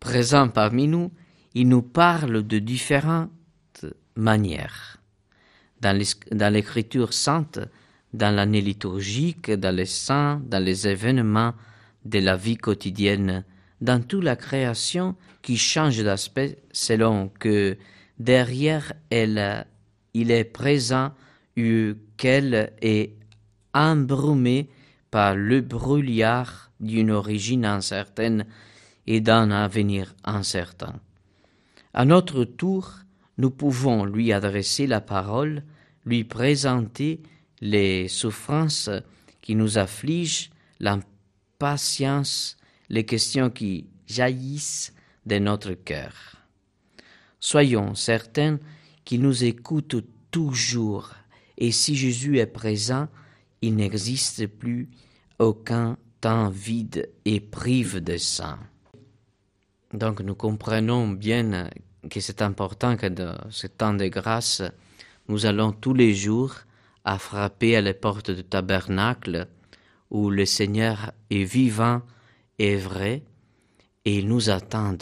Présent 0.00 0.48
parmi 0.48 0.88
nous, 0.88 1.10
il 1.56 1.68
nous 1.68 1.80
parle 1.80 2.46
de 2.46 2.58
différentes 2.58 3.86
manières. 4.14 4.98
Dans 5.80 6.52
l'écriture 6.52 7.14
sainte, 7.14 7.58
dans 8.12 8.34
l'année 8.34 8.60
liturgique, 8.60 9.50
dans 9.50 9.74
les 9.74 9.86
saints, 9.86 10.42
dans 10.44 10.62
les 10.62 10.86
événements 10.86 11.54
de 12.04 12.18
la 12.18 12.36
vie 12.36 12.58
quotidienne 12.58 13.42
dans 13.80 14.02
toute 14.02 14.22
la 14.22 14.36
création 14.36 15.16
qui 15.40 15.56
change 15.56 16.02
d'aspect 16.04 16.58
selon 16.72 17.28
que 17.28 17.78
derrière 18.18 18.92
elle 19.08 19.66
il 20.12 20.30
est 20.30 20.44
présent 20.44 21.14
ou 21.56 21.94
qu'elle 22.18 22.74
est 22.82 23.14
embrumée 23.72 24.68
par 25.10 25.34
le 25.34 25.62
brouillard 25.62 26.70
d'une 26.80 27.10
origine 27.10 27.64
incertaine 27.64 28.44
et 29.06 29.22
d'un 29.22 29.50
avenir 29.50 30.14
incertain. 30.22 31.00
À 31.98 32.04
notre 32.04 32.44
tour, 32.44 32.92
nous 33.38 33.50
pouvons 33.50 34.04
lui 34.04 34.30
adresser 34.30 34.86
la 34.86 35.00
parole, 35.00 35.64
lui 36.04 36.24
présenter 36.24 37.22
les 37.62 38.06
souffrances 38.06 38.90
qui 39.40 39.54
nous 39.54 39.78
affligent, 39.78 40.50
l'impatience 40.78 42.58
les 42.90 43.06
questions 43.06 43.48
qui 43.48 43.86
jaillissent 44.06 44.92
de 45.24 45.38
notre 45.38 45.72
cœur. 45.72 46.36
Soyons 47.40 47.94
certains 47.94 48.58
qu'il 49.06 49.22
nous 49.22 49.44
écoute 49.44 49.96
toujours, 50.30 51.14
et 51.56 51.72
si 51.72 51.96
Jésus 51.96 52.38
est 52.40 52.46
présent, 52.46 53.08
il 53.62 53.74
n'existe 53.74 54.46
plus 54.46 54.90
aucun 55.38 55.96
temps 56.20 56.50
vide 56.50 57.08
et 57.24 57.40
prive 57.40 58.00
de 58.00 58.18
sang. 58.18 58.58
Donc 59.92 60.20
nous 60.20 60.34
comprenons 60.34 61.08
bien 61.08 61.70
que 62.10 62.20
c'est 62.20 62.42
important 62.42 62.96
que 62.96 63.06
dans 63.06 63.36
ce 63.50 63.66
temps 63.66 63.94
de 63.94 64.06
grâce, 64.06 64.62
nous 65.28 65.46
allons 65.46 65.72
tous 65.72 65.94
les 65.94 66.14
jours 66.14 66.54
à 67.04 67.18
frapper 67.18 67.76
à 67.76 67.80
la 67.80 67.94
porte 67.94 68.30
du 68.30 68.44
tabernacle 68.44 69.48
où 70.10 70.30
le 70.30 70.44
Seigneur 70.44 71.12
est 71.30 71.44
vivant 71.44 72.02
et 72.58 72.76
vrai 72.76 73.22
et 74.04 74.18
il 74.18 74.28
nous 74.28 74.50
attend. 74.50 74.96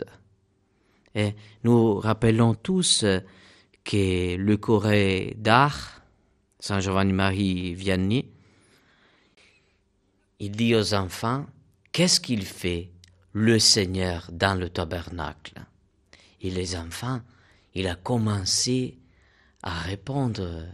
Et 1.14 1.34
nous 1.62 1.94
rappelons 1.94 2.54
tous 2.54 3.04
que 3.84 4.36
le 4.36 4.56
Corée 4.56 5.34
d'art, 5.38 6.02
Saint 6.58 6.80
Giovanni 6.80 7.12
Marie 7.12 7.74
Vianney, 7.74 8.30
il 10.40 10.52
dit 10.52 10.74
aux 10.74 10.94
enfants, 10.94 11.46
qu'est-ce 11.92 12.20
qu'il 12.20 12.44
fait, 12.44 12.90
le 13.34 13.58
Seigneur, 13.58 14.30
dans 14.32 14.58
le 14.58 14.70
tabernacle 14.70 15.54
Et 16.40 16.50
les 16.50 16.76
enfants, 16.76 17.20
il 17.74 17.86
a 17.88 17.96
commencé 17.96 18.96
à 19.62 19.80
répondre 19.80 20.64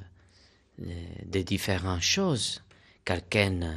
euh, 0.81 1.05
des 1.25 1.43
différentes 1.43 2.02
choses. 2.02 2.62
Quelqu'un, 3.05 3.75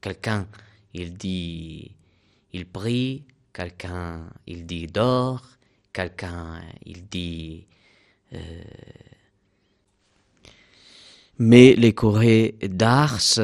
quelqu'un, 0.00 0.48
il 0.94 1.14
dit, 1.14 1.94
il 2.52 2.66
prie, 2.66 3.24
quelqu'un, 3.52 4.26
il 4.46 4.64
dit 4.64 4.86
dort, 4.86 5.46
quelqu'un, 5.92 6.62
il 6.84 7.06
dit 7.06 7.66
euh, 8.32 8.64
mais 11.38 11.74
les 11.74 11.92
Corées 11.92 12.56
d'Ars, 12.62 13.40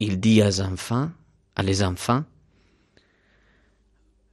il 0.00 0.20
dit 0.20 0.42
aux 0.42 0.60
enfants, 0.60 1.10
à 1.56 1.62
les 1.62 1.82
enfants, 1.82 2.24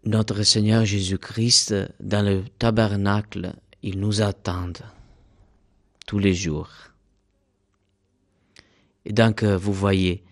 notre 0.05 0.43
Seigneur 0.43 0.85
Jésus-Christ, 0.85 1.73
dans 1.99 2.23
le 2.23 2.43
tabernacle, 2.59 3.53
il 3.81 3.99
nous 3.99 4.21
attend 4.21 4.71
tous 6.05 6.19
les 6.19 6.33
jours. 6.33 6.69
Et 9.05 9.13
donc, 9.13 9.43
vous 9.43 9.73
voyez, 9.73 10.23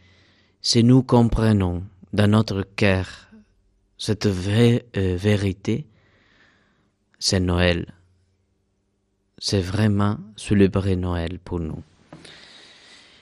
si 0.61 0.83
nous 0.83 1.03
comprenons 1.03 1.83
dans 2.13 2.29
notre 2.29 2.63
cœur 2.63 3.07
cette 3.97 4.27
vraie 4.27 4.85
euh, 4.97 5.15
vérité, 5.15 5.87
c'est 7.19 7.39
Noël. 7.39 7.93
C'est 9.37 9.61
vraiment 9.61 10.17
célébrer 10.35 10.95
Noël 10.95 11.39
pour 11.39 11.59
nous. 11.59 11.81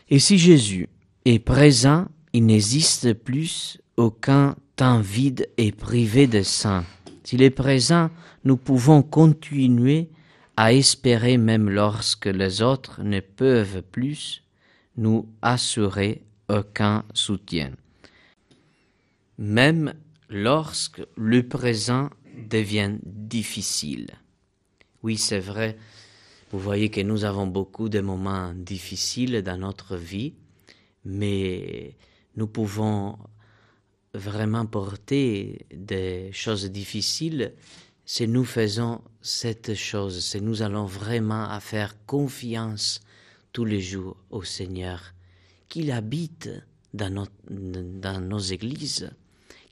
Et 0.09 0.19
si 0.19 0.37
Jésus 0.37 0.89
est 1.25 1.39
présent, 1.39 2.07
il 2.33 2.45
n'existe 2.45 3.13
plus 3.13 3.79
aucun 3.95 4.55
vide 4.89 5.47
et 5.57 5.71
privé 5.71 6.25
de 6.25 6.41
saint. 6.41 6.85
S'il 7.23 7.43
est 7.43 7.51
présent, 7.51 8.09
nous 8.43 8.57
pouvons 8.57 9.03
continuer 9.03 10.09
à 10.57 10.73
espérer 10.73 11.37
même 11.37 11.69
lorsque 11.69 12.25
les 12.25 12.61
autres 12.61 13.03
ne 13.03 13.19
peuvent 13.19 13.83
plus 13.83 14.43
nous 14.97 15.27
assurer 15.41 16.23
aucun 16.49 17.05
soutien. 17.13 17.71
Même 19.37 19.93
lorsque 20.29 21.01
le 21.15 21.47
présent 21.47 22.09
devient 22.49 22.95
difficile. 23.03 24.07
Oui, 25.03 25.17
c'est 25.17 25.39
vrai, 25.39 25.77
vous 26.51 26.59
voyez 26.59 26.89
que 26.89 27.01
nous 27.01 27.23
avons 27.23 27.47
beaucoup 27.47 27.87
de 27.87 28.01
moments 28.01 28.53
difficiles 28.55 29.43
dans 29.43 29.57
notre 29.57 29.95
vie, 29.95 30.33
mais 31.05 31.95
nous 32.35 32.47
pouvons 32.47 33.17
vraiment 34.13 34.65
porter 34.65 35.65
des 35.73 36.31
choses 36.33 36.69
difficiles 36.69 37.53
si 38.05 38.27
nous 38.27 38.43
faisons 38.43 39.01
cette 39.21 39.73
chose, 39.73 40.19
si 40.19 40.41
nous 40.41 40.61
allons 40.61 40.85
vraiment 40.85 41.59
faire 41.59 41.95
confiance 42.05 42.99
tous 43.53 43.65
les 43.65 43.81
jours 43.81 44.17
au 44.29 44.43
Seigneur, 44.43 45.13
qu'il 45.69 45.91
habite 45.91 46.49
dans 46.93 47.25
dans 47.49 48.21
nos 48.21 48.39
églises, 48.39 49.11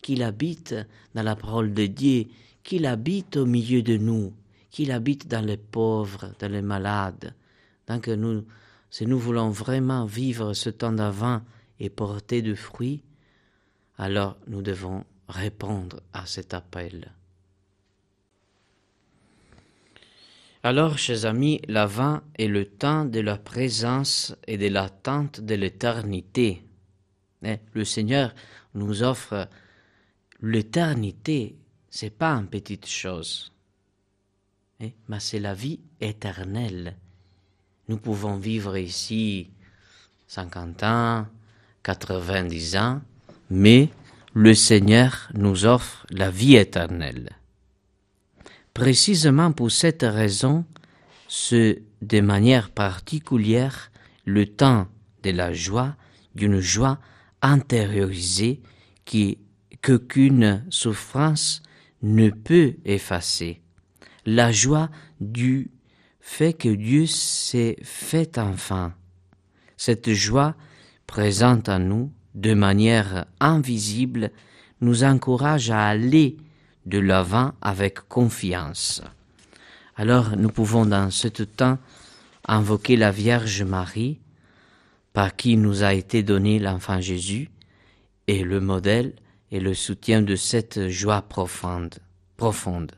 qu'il 0.02 0.24
habite 0.24 0.76
dans 1.16 1.24
la 1.24 1.36
parole 1.36 1.74
de 1.74 1.88
Dieu, 1.88 2.26
qu'il 2.64 2.86
habite 2.86 3.36
au 3.36 3.46
milieu 3.46 3.82
de 3.82 3.98
nous, 3.98 4.34
qu'il 4.70 4.92
habite 4.92 5.28
dans 5.28 5.46
les 5.46 5.58
pauvres, 5.58 6.34
dans 6.40 6.52
les 6.52 6.62
malades. 6.62 7.36
Donc 7.88 8.08
nous, 8.08 8.46
si 8.90 9.06
nous 9.06 9.20
voulons 9.20 9.50
vraiment 9.50 10.06
vivre 10.06 10.54
ce 10.54 10.70
temps 10.70 10.94
d'avant 10.94 11.42
et 11.80 11.90
porter 11.90 12.42
du 12.42 12.56
fruit, 12.56 13.04
alors 14.00 14.38
nous 14.48 14.62
devons 14.62 15.06
répondre 15.28 16.02
à 16.14 16.26
cet 16.26 16.56
appel. 16.56 17.12
Alors, 20.64 20.98
chers 20.98 21.26
amis, 21.26 21.62
l'avant 21.68 22.22
est 22.38 22.48
le 22.48 22.66
temps 22.66 23.06
de 23.06 23.20
la 23.20 23.38
présence 23.38 24.36
et 24.48 24.58
de 24.58 24.68
l'attente 24.68 25.40
de 25.42 25.56
l'éternité. 25.56 26.64
Le 27.42 27.86
Seigneur 27.86 28.34
nous 28.74 29.04
offre 29.04 29.48
l'éternité, 30.42 31.56
c'est 31.90 32.10
pas 32.10 32.34
une 32.34 32.48
petite 32.48 32.88
chose. 32.88 33.54
Eh, 34.82 34.94
mais 35.08 35.20
c'est 35.20 35.40
la 35.40 35.54
vie 35.54 35.80
éternelle. 36.02 36.96
Nous 37.88 37.98
pouvons 37.98 38.38
vivre 38.38 38.78
ici 38.78 39.50
50 40.28 40.84
ans, 40.84 41.28
90 41.84 42.76
ans, 42.78 43.02
mais 43.50 43.90
le 44.34 44.54
Seigneur 44.54 45.30
nous 45.34 45.66
offre 45.66 46.06
la 46.12 46.30
vie 46.30 46.56
éternelle. 46.56 47.30
Précisément 48.74 49.52
pour 49.52 49.72
cette 49.72 50.04
raison, 50.04 50.66
c'est 51.28 51.84
de 52.02 52.22
manière 52.22 52.70
particulière 52.70 53.92
le 54.26 54.46
temps 54.46 54.88
de 55.24 55.32
la 55.32 55.54
joie, 55.54 55.96
d'une 56.36 56.60
joie 56.60 57.00
intériorisée 57.42 58.62
qui 59.06 59.40
qu'aucune 59.82 60.66
souffrance 60.70 61.62
ne 62.02 62.30
peut 62.30 62.76
effacer 62.86 63.62
la 64.26 64.52
joie 64.52 64.90
du 65.20 65.72
fait 66.20 66.54
que 66.54 66.70
Dieu 66.70 67.06
s'est 67.06 67.78
fait 67.82 68.38
enfant. 68.38 68.92
Cette 69.78 70.12
joie 70.12 70.56
présente 71.08 71.70
en 71.70 71.80
nous 71.80 72.12
de 72.36 72.54
manière 72.54 73.26
invisible 73.40 74.32
nous 74.82 75.04
encourage 75.04 75.72
à 75.72 75.88
aller 75.88 76.38
de 76.86 77.00
l'avant 77.00 77.54
avec 77.62 78.08
confiance. 78.08 79.02
Alors 79.96 80.36
nous 80.38 80.50
pouvons 80.50 80.86
dans 80.86 81.12
ce 81.12 81.28
temps 81.28 81.78
invoquer 82.48 82.96
la 82.96 83.12
Vierge 83.12 83.64
Marie, 83.64 84.20
par 85.14 85.36
qui 85.36 85.58
nous 85.58 85.84
a 85.84 85.94
été 85.94 86.24
donné 86.24 86.60
l'enfant 86.60 87.02
Jésus, 87.02 87.50
et 88.28 88.44
le 88.44 88.60
modèle 88.62 89.14
et 89.52 89.60
le 89.60 89.74
soutien 89.74 90.22
de 90.22 90.36
cette 90.36 90.88
joie 90.90 91.22
profonde. 91.22 91.96
profonde 92.38 92.92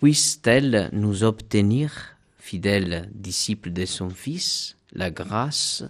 puisse-t-elle 0.00 0.88
nous 0.92 1.24
obtenir, 1.24 2.16
fidèles 2.38 3.10
disciples 3.12 3.70
de 3.70 3.84
son 3.84 4.08
Fils, 4.08 4.76
la 4.92 5.10
grâce 5.10 5.84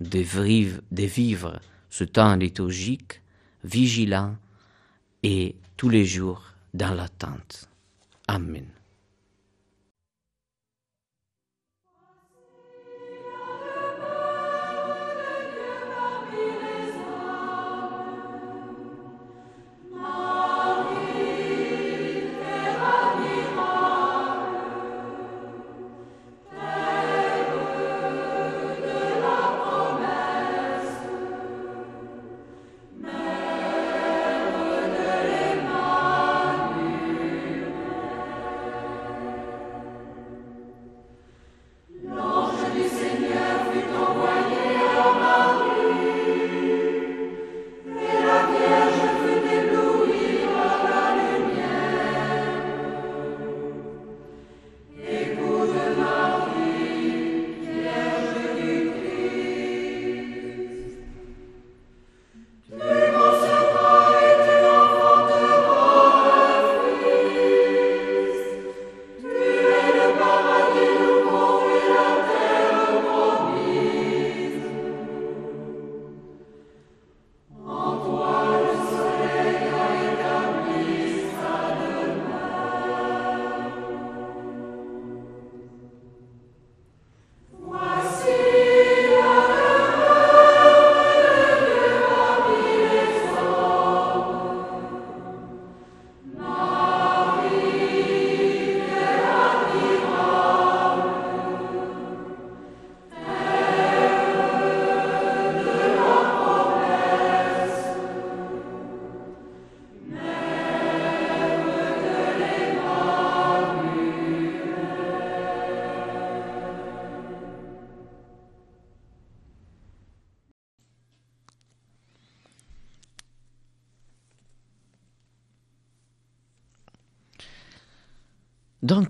de 0.00 0.18
vivre, 0.18 0.80
de 0.90 1.04
vivre 1.04 1.60
ce 1.90 2.04
temps 2.04 2.36
liturgique, 2.36 3.22
vigilant 3.64 4.36
et 5.22 5.56
tous 5.76 5.88
les 5.88 6.04
jours 6.04 6.52
dans 6.74 6.94
l'attente. 6.94 7.68
Amen. 8.28 8.75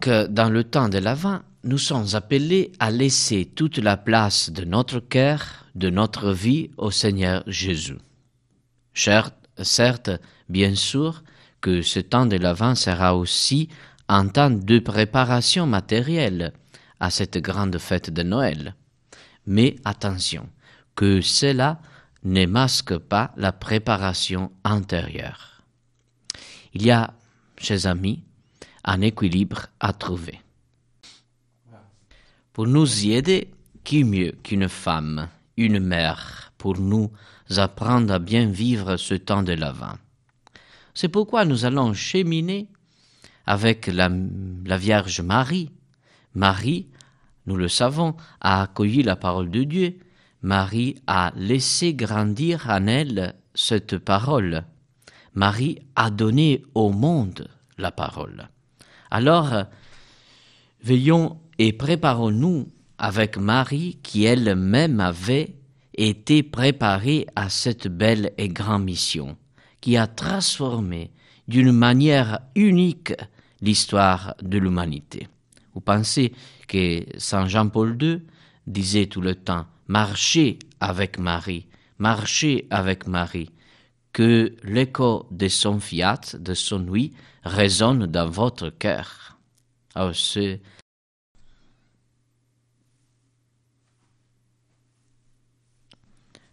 Dans 0.07 0.51
le 0.51 0.62
temps 0.62 0.88
de 0.88 0.99
l'Avent, 0.99 1.40
nous 1.64 1.79
sommes 1.79 2.14
appelés 2.14 2.71
à 2.79 2.92
laisser 2.92 3.45
toute 3.45 3.79
la 3.79 3.97
place 3.97 4.51
de 4.51 4.64
notre 4.64 5.01
cœur, 5.01 5.66
de 5.75 5.90
notre 5.90 6.33
vie 6.33 6.71
au 6.77 6.92
Seigneur 6.92 7.42
Jésus. 7.49 7.99
Certes, 8.95 10.11
bien 10.49 10.77
sûr, 10.77 11.25
que 11.61 11.83
ce 11.83 11.99
temps 11.99 12.27
de 12.27 12.37
l'Avent 12.37 12.77
sera 12.77 13.16
aussi 13.16 13.69
un 14.09 14.29
temps 14.29 14.51
de 14.51 14.79
préparation 14.79 15.66
matérielle 15.66 16.53
à 17.01 17.11
cette 17.11 17.38
grande 17.38 17.79
fête 17.79 18.11
de 18.11 18.23
Noël. 18.23 18.77
Mais 19.47 19.75
attention, 19.85 20.49
que 20.95 21.21
cela 21.21 21.81
ne 22.23 22.47
masque 22.47 22.97
pas 22.97 23.33
la 23.37 23.51
préparation 23.51 24.53
antérieure. 24.64 25.62
Il 26.75 26.87
y 26.87 26.92
a, 26.92 27.12
chers 27.59 27.87
amis, 27.87 28.23
un 28.87 29.01
équilibre 29.01 29.66
à 29.81 29.92
trouver. 29.92 30.40
Pour 32.53 32.66
nous 32.66 33.05
y 33.05 33.12
aider, 33.12 33.51
qui 33.85 34.05
mieux 34.05 34.33
qu'une 34.42 34.68
femme, 34.68 35.29
une 35.57 35.81
mère, 35.81 36.53
pour 36.57 36.79
nous 36.79 37.11
apprendre 37.57 38.14
à 38.14 38.18
bien 38.18 38.46
vivre 38.46 38.96
ce 38.96 39.14
temps 39.14 39.42
de 39.42 39.53
l'Avent 39.53 39.99
C'est 40.94 41.09
pourquoi 41.09 41.44
nous 41.44 41.64
allons 41.64 41.92
cheminer 41.92 42.68
avec 43.44 43.87
la, 43.88 44.11
la 44.64 44.79
Vierge 44.79 45.20
Marie. 45.20 45.70
Marie, 46.35 46.88
nous 47.46 47.57
le 47.57 47.68
savons, 47.68 48.16
a 48.40 48.62
accueilli 48.62 49.03
la 49.03 49.16
parole 49.16 49.51
de 49.51 49.64
Dieu. 49.64 49.99
Marie 50.42 50.96
a 51.07 51.33
laissé 51.37 51.94
grandir 51.94 52.66
en 52.68 52.87
elle 52.87 53.35
cette 53.55 53.99
parole. 53.99 54.64
Marie 55.35 55.79
a 55.94 56.11
donné 56.11 56.64
au 56.75 56.90
monde 56.90 57.49
la 57.79 57.92
parole. 57.92 58.49
Alors, 59.11 59.64
veillons 60.83 61.38
et 61.59 61.73
préparons-nous 61.73 62.69
avec 62.99 63.37
Marie 63.37 63.99
qui 64.03 64.25
elle-même 64.25 65.01
avait 65.01 65.55
été 65.97 66.42
préparée 66.42 67.27
à 67.35 67.49
cette 67.49 67.88
belle 67.88 68.33
et 68.38 68.49
grande 68.49 68.85
mission, 68.85 69.37
qui 69.81 69.97
a 69.97 70.07
transformé 70.07 71.11
d'une 71.49 71.73
manière 71.73 72.40
unique 72.55 73.14
l'histoire 73.61 74.35
de 74.42 74.59
l'humanité. 74.59 75.29
Vous 75.75 75.81
pensez 75.81 76.33
que 76.69 77.05
Saint 77.19 77.47
Jean-Paul 77.47 77.97
II 78.01 78.23
disait 78.66 79.07
tout 79.07 79.21
le 79.21 79.35
temps 79.35 79.66
Marchez 79.88 80.59
avec 80.81 81.19
Marie, 81.19 81.66
marchez 81.99 82.66
avec 82.71 83.07
Marie, 83.07 83.51
que 84.17 84.57
l'écho 84.63 85.27
de 85.31 85.47
son 85.47 85.79
fiat, 85.79 86.23
de 86.39 86.55
son 86.55 86.89
oui, 86.89 87.13
résonne 87.45 88.07
dans 88.07 88.31
votre 88.31 88.71
cœur. 88.71 89.37
Oh, 89.95 90.11
c'est 90.15 90.63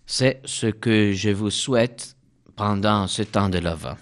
C'est 0.06 0.42
ce 0.44 0.68
que 0.68 1.14
je 1.14 1.30
vous 1.30 1.52
souhaite 1.52 2.18
pendant 2.58 3.08
ce 3.08 3.22
temps 3.22 3.48
de 3.48 3.60
l'Avent. 3.60 3.96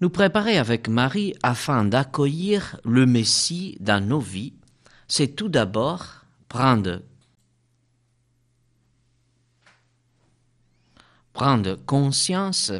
Nous 0.00 0.08
préparer 0.08 0.58
avec 0.58 0.86
Marie 0.86 1.34
afin 1.42 1.84
d'accueillir 1.84 2.78
le 2.84 3.04
Messie 3.04 3.76
dans 3.80 4.02
nos 4.02 4.20
vies, 4.20 4.54
c'est 5.08 5.34
tout 5.34 5.48
d'abord 5.48 6.24
prendre 6.48 7.02
prendre 11.32 11.76
conscience 11.86 12.72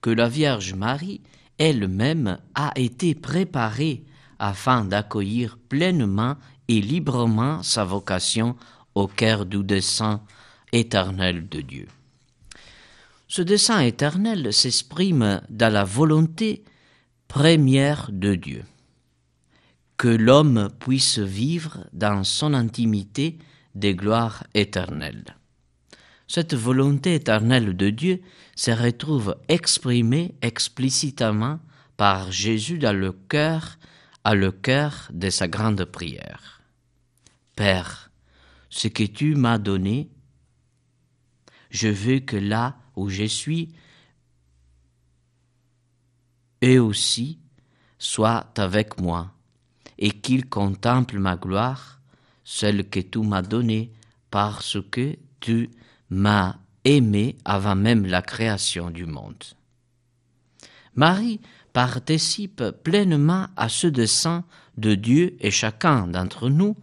que 0.00 0.10
la 0.10 0.28
Vierge 0.28 0.74
Marie 0.74 1.20
elle-même 1.58 2.38
a 2.54 2.72
été 2.76 3.14
préparée 3.14 4.04
afin 4.38 4.84
d'accueillir 4.84 5.58
pleinement 5.68 6.36
et 6.68 6.80
librement 6.80 7.62
sa 7.62 7.84
vocation 7.84 8.56
au 8.94 9.06
cœur 9.06 9.44
du 9.44 9.62
dessein 9.62 10.22
éternel 10.72 11.48
de 11.48 11.60
Dieu. 11.60 11.88
Ce 13.28 13.42
dessein 13.42 13.80
éternel 13.80 14.52
s'exprime 14.52 15.40
dans 15.50 15.72
la 15.72 15.84
volonté 15.84 16.64
première 17.28 18.10
de 18.10 18.34
Dieu, 18.34 18.64
que 19.96 20.08
l'homme 20.08 20.70
puisse 20.80 21.18
vivre 21.18 21.86
dans 21.92 22.24
son 22.24 22.54
intimité 22.54 23.38
des 23.74 23.94
gloires 23.94 24.44
éternelles. 24.54 25.36
Cette 26.32 26.54
volonté 26.54 27.16
éternelle 27.16 27.76
de 27.76 27.90
Dieu 27.90 28.22
se 28.54 28.70
retrouve 28.70 29.34
exprimée 29.48 30.36
explicitement 30.42 31.58
par 31.96 32.30
Jésus 32.30 32.78
dans 32.78 32.96
le 32.96 33.10
cœur, 33.10 33.78
à 34.22 34.36
le 34.36 34.52
cœur 34.52 35.08
de 35.12 35.28
sa 35.28 35.48
grande 35.48 35.84
prière. 35.86 36.62
Père, 37.56 38.12
ce 38.68 38.86
que 38.86 39.02
tu 39.02 39.34
m'as 39.34 39.58
donné, 39.58 40.08
je 41.68 41.88
veux 41.88 42.20
que 42.20 42.36
là 42.36 42.76
où 42.94 43.08
je 43.08 43.24
suis, 43.24 43.74
eux 46.62 46.80
aussi 46.80 47.40
soient 47.98 48.52
avec 48.56 49.00
moi, 49.00 49.34
et 49.98 50.12
qu'ils 50.12 50.48
contemplent 50.48 51.18
ma 51.18 51.34
gloire, 51.34 52.00
celle 52.44 52.88
que 52.88 53.00
tu 53.00 53.18
m'as 53.18 53.42
donnée, 53.42 53.90
parce 54.30 54.78
que 54.92 55.16
tu 55.40 55.70
m'a 56.10 56.58
aimé 56.84 57.36
avant 57.44 57.76
même 57.76 58.06
la 58.06 58.22
création 58.22 58.90
du 58.90 59.06
monde. 59.06 59.44
Marie 60.94 61.40
participe 61.72 62.62
pleinement 62.82 63.46
à 63.56 63.68
ce 63.68 63.86
dessein 63.86 64.44
de 64.76 64.94
Dieu 64.94 65.36
et 65.40 65.50
chacun 65.50 66.06
d'entre 66.06 66.48
nous, 66.48 66.76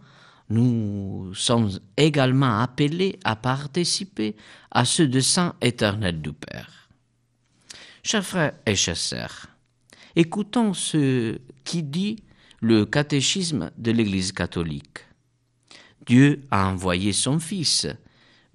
nous 0.50 1.32
sommes 1.34 1.70
également 1.96 2.60
appelés 2.60 3.18
à 3.24 3.36
participer 3.36 4.34
à 4.70 4.84
ce 4.86 5.02
dessein 5.02 5.54
éternel 5.60 6.22
du 6.22 6.32
Père. 6.32 6.88
Chers 8.02 8.24
frères 8.24 8.54
et 8.64 8.74
chers 8.74 8.96
sœurs, 8.96 9.48
écoutons 10.16 10.72
ce 10.72 11.38
qui 11.64 11.82
dit 11.82 12.22
le 12.60 12.86
catéchisme 12.86 13.70
de 13.76 13.90
l'Église 13.90 14.32
catholique. 14.32 15.00
Dieu 16.06 16.46
a 16.50 16.68
envoyé 16.68 17.12
son 17.12 17.38
Fils 17.38 17.86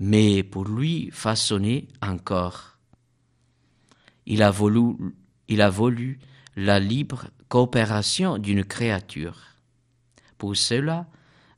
mais 0.03 0.43
pour 0.43 0.65
lui 0.65 1.09
façonner 1.13 1.87
encore. 2.01 2.77
Il 4.25 4.43
a 4.43 4.51
voulu, 4.51 6.19
la 6.57 6.79
libre 6.79 7.27
coopération 7.47 8.37
d'une 8.37 8.65
créature. 8.65 9.37
Pour 10.37 10.57
cela, 10.57 11.07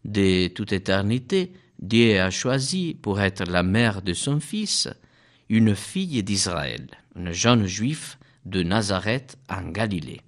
de 0.04 0.48
toute 0.50 0.74
éternité, 0.74 1.54
Dieu 1.80 2.22
a 2.22 2.30
choisi 2.30 2.94
pour 2.94 3.20
être 3.20 3.50
la 3.50 3.64
mère 3.64 4.04
de 4.04 4.14
son 4.14 4.40
fils 4.40 4.90
une 5.50 5.76
fille 5.76 6.22
d'Israël, 6.22 6.86
une 7.16 7.32
jeune 7.32 7.66
juive 7.66 8.16
de 8.46 8.62
Nazareth 8.62 9.40
en 9.50 9.70
Galilée, 9.70 10.22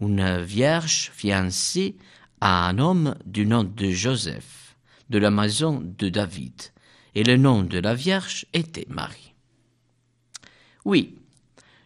une 0.00 0.40
vierge 0.40 1.10
fiancée 1.14 1.96
à 2.40 2.66
un 2.66 2.78
homme 2.78 3.14
du 3.26 3.44
nom 3.44 3.62
de 3.62 3.90
Joseph, 3.90 4.74
de 5.10 5.18
la 5.18 5.30
maison 5.30 5.82
de 5.84 6.08
David, 6.08 6.72
et 7.16 7.24
le 7.24 7.38
nom 7.38 7.62
de 7.62 7.78
la 7.78 7.94
Vierge 7.94 8.44
était 8.52 8.86
Marie. 8.90 9.32
Oui, 10.84 11.18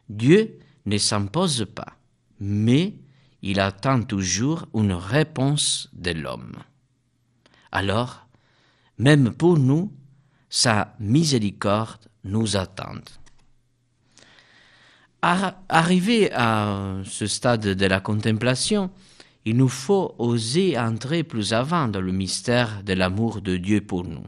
Dieu 0.08 0.58
ne 0.86 0.98
s'impose 0.98 1.66
pas, 1.72 1.96
mais 2.40 2.96
il 3.40 3.60
attend 3.60 4.02
toujours 4.02 4.66
une 4.74 4.92
réponse 4.92 5.88
de 5.92 6.10
l'homme. 6.10 6.56
Alors, 7.70 8.26
même 8.98 9.30
pour 9.30 9.56
nous, 9.56 9.92
sa 10.48 10.96
miséricorde 10.98 12.08
nous 12.24 12.56
attend. 12.56 13.00
Arrivé 15.22 16.32
à 16.32 17.02
ce 17.04 17.28
stade 17.28 17.68
de 17.68 17.86
la 17.86 18.00
contemplation, 18.00 18.90
il 19.44 19.56
nous 19.56 19.68
faut 19.68 20.12
oser 20.18 20.76
entrer 20.76 21.22
plus 21.22 21.52
avant 21.52 21.86
dans 21.86 22.00
le 22.00 22.10
mystère 22.10 22.82
de 22.82 22.94
l'amour 22.94 23.40
de 23.42 23.56
Dieu 23.56 23.80
pour 23.80 24.02
nous. 24.02 24.24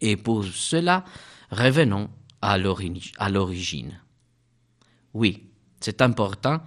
Et 0.00 0.16
pour 0.16 0.44
cela, 0.44 1.04
revenons 1.50 2.10
à 2.40 2.58
l'origine. 2.58 4.00
Oui, 5.14 5.44
c'est 5.80 6.02
important. 6.02 6.60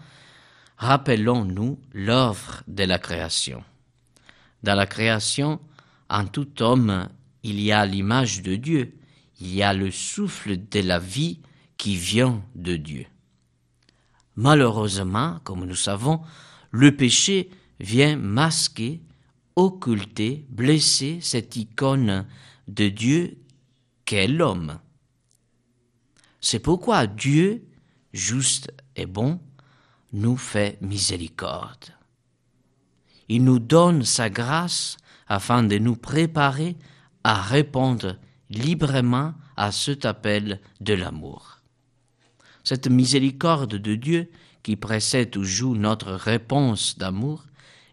Rappelons-nous 0.77 1.79
l'œuvre 1.93 2.63
de 2.67 2.83
la 2.83 2.99
création. 2.99 3.63
Dans 4.63 4.75
la 4.75 4.87
création, 4.87 5.59
en 6.09 6.25
tout 6.25 6.61
homme, 6.61 7.07
il 7.43 7.59
y 7.59 7.71
a 7.71 7.85
l'image 7.85 8.41
de 8.41 8.55
Dieu, 8.55 8.97
il 9.39 9.53
y 9.53 9.63
a 9.63 9.73
le 9.73 9.91
souffle 9.91 10.57
de 10.69 10.79
la 10.81 10.99
vie 10.99 11.39
qui 11.77 11.95
vient 11.95 12.43
de 12.55 12.75
Dieu. 12.75 13.05
Malheureusement, 14.35 15.39
comme 15.43 15.65
nous 15.65 15.75
savons, 15.75 16.21
le 16.71 16.95
péché 16.95 17.49
vient 17.79 18.15
masquer, 18.15 19.01
occulter, 19.55 20.45
blesser 20.49 21.19
cette 21.21 21.55
icône 21.55 22.25
de 22.71 22.87
Dieu 22.87 23.37
qu'est 24.05 24.27
l'homme. 24.27 24.79
C'est 26.39 26.59
pourquoi 26.59 27.05
Dieu, 27.05 27.67
juste 28.13 28.71
et 28.95 29.05
bon, 29.05 29.39
nous 30.13 30.37
fait 30.37 30.77
miséricorde. 30.81 31.93
il 33.29 33.43
nous 33.45 33.59
donne 33.59 34.03
sa 34.03 34.29
grâce 34.29 34.97
afin 35.27 35.63
de 35.63 35.77
nous 35.77 35.95
préparer 35.95 36.75
à 37.23 37.41
répondre 37.41 38.17
librement 38.49 39.33
à 39.55 39.71
cet 39.71 40.03
appel 40.03 40.59
de 40.81 40.93
l'amour. 40.93 41.59
Cette 42.63 42.87
miséricorde 42.87 43.75
de 43.75 43.95
Dieu 43.95 44.29
qui 44.63 44.75
précède 44.75 45.31
toujours 45.31 45.75
notre 45.75 46.11
réponse 46.11 46.97
d'amour 46.97 47.45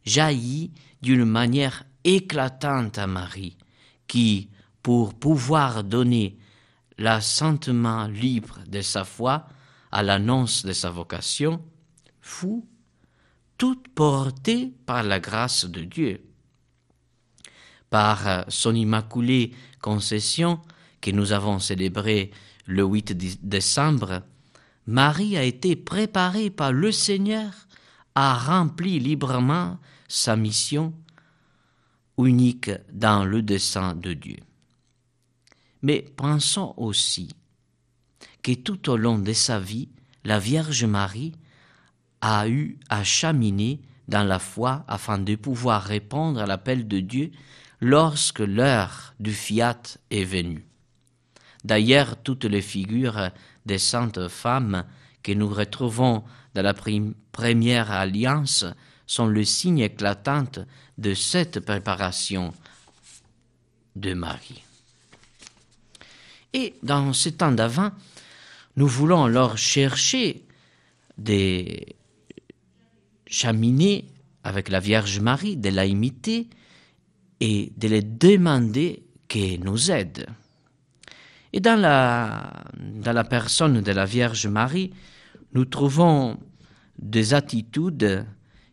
jaillit 0.05 0.73
d'une 1.03 1.25
manière 1.25 1.85
éclatante 2.03 2.99
à 2.99 3.07
Marie, 3.07 3.57
qui, 4.09 4.51
pour 4.83 5.15
pouvoir 5.15 5.85
donner 5.85 6.39
l'assentement 6.99 8.07
libre 8.07 8.59
de 8.67 8.81
sa 8.81 9.05
foi 9.05 9.47
à 9.91 10.03
l'annonce 10.03 10.65
de 10.65 10.73
sa 10.73 10.91
vocation, 10.91 11.63
fut 12.21 12.65
toute 13.57 13.89
portée 13.89 14.73
par 14.87 15.03
la 15.03 15.21
grâce 15.21 15.65
de 15.65 15.83
Dieu. 15.83 16.23
Par 17.91 18.45
son 18.49 18.75
immaculée 18.75 19.53
concession 19.81 20.61
que 21.01 21.11
nous 21.11 21.33
avons 21.33 21.59
célébrée 21.59 22.31
le 22.67 22.85
8 22.85 23.47
décembre, 23.49 24.23
Marie 24.87 25.37
a 25.37 25.43
été 25.43 25.77
préparée 25.77 26.51
par 26.51 26.73
le 26.73 26.93
Seigneur 26.93 27.53
à 28.15 28.37
remplir 28.37 29.03
librement 29.03 29.79
sa 30.09 30.37
mission 30.37 30.93
unique 32.19 32.71
dans 32.93 33.25
le 33.25 33.43
dessein 33.43 33.95
de 33.95 34.13
Dieu. 34.13 34.39
Mais 35.83 36.03
pensons 36.17 36.75
aussi 36.77 37.31
que 38.43 38.53
tout 38.53 38.91
au 38.91 38.97
long 38.97 39.19
de 39.19 39.33
sa 39.33 39.59
vie, 39.61 39.89
la 40.25 40.39
Vierge 40.39 40.85
Marie 40.85 41.33
a 42.21 42.49
eu 42.49 42.79
à 42.89 43.05
chaminer 43.05 43.81
dans 44.09 44.25
la 44.25 44.39
foi 44.39 44.85
afin 44.89 45.19
de 45.19 45.37
pouvoir 45.37 45.83
répondre 45.83 46.41
à 46.41 46.47
l'appel 46.47 46.89
de 46.89 47.01
Dieu 47.01 47.31
lorsque 47.81 48.41
l'heure 48.41 49.15
du 49.21 49.33
fiat 49.33 49.81
est 50.11 50.25
venue. 50.25 50.67
D'ailleurs, 51.65 52.17
toutes 52.23 52.45
les 52.45 52.63
figures 52.63 53.31
des 53.67 53.79
saintes 53.79 54.29
femmes 54.29 54.85
que 55.23 55.33
nous 55.33 55.49
retrouvons 55.49 56.25
dans 56.55 56.63
la 56.63 56.75
première 56.75 57.91
alliance 57.91 58.65
sont 59.07 59.27
le 59.27 59.45
signe 59.45 59.81
éclatant 59.81 60.45
de 60.97 61.15
cette 61.15 61.61
préparation 61.61 62.53
de 63.97 64.15
Marie. 64.15 64.63
Et 66.53 66.75
dans 66.83 67.13
ce 67.13 67.29
temps 67.29 67.53
d'avant, 67.53 67.91
nous 68.77 68.87
voulons 68.87 69.25
alors 69.25 69.59
chercher 69.59 70.45
des 71.17 71.97
cheminer 73.27 74.07
avec 74.45 74.71
la 74.71 74.81
Vierge 74.81 75.21
Marie, 75.21 75.57
de 75.57 75.69
la 75.69 75.85
imiter 75.85 76.49
et 77.41 77.73
de 77.77 77.89
les 77.89 78.03
demander 78.03 79.03
qu'elle 79.29 79.61
nous 79.61 79.91
aide. 79.91 80.27
Et 81.53 81.61
dans 81.61 81.79
la, 81.79 82.65
dans 82.79 83.13
la 83.13 83.25
personne 83.25 83.81
de 83.81 83.93
la 83.93 84.05
Vierge 84.05 84.47
Marie, 84.47 84.93
nous 85.53 85.65
trouvons 85.65 86.39
des 86.99 87.35
attitudes 87.35 88.25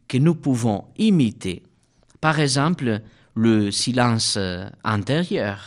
que 0.08 0.18
nous 0.18 0.36
pouvons 0.36 0.86
imiter. 0.98 1.64
Par 2.22 2.40
exemple, 2.40 3.02
le 3.36 3.72
silence 3.72 4.38
intérieur. 4.84 5.60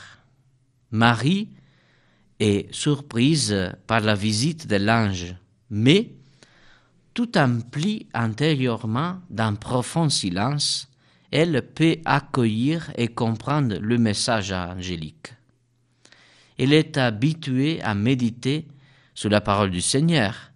Marie 0.90 1.48
est 2.40 2.72
surprise 2.72 3.72
par 3.86 4.00
la 4.00 4.14
visite 4.14 4.66
de 4.66 4.76
l'ange, 4.76 5.34
mais 5.70 6.12
tout 7.14 7.36
empli 7.36 8.06
intérieurement 8.14 9.18
d'un 9.28 9.54
profond 9.54 10.08
silence, 10.08 10.88
elle 11.30 11.62
peut 11.74 11.96
accueillir 12.04 12.92
et 12.96 13.08
comprendre 13.08 13.76
le 13.80 13.98
message 13.98 14.52
angélique. 14.52 15.34
Elle 16.58 16.72
est 16.72 16.96
habituée 16.96 17.82
à 17.82 17.94
méditer 17.94 18.66
sur 19.14 19.30
la 19.30 19.40
parole 19.40 19.70
du 19.70 19.80
Seigneur. 19.80 20.52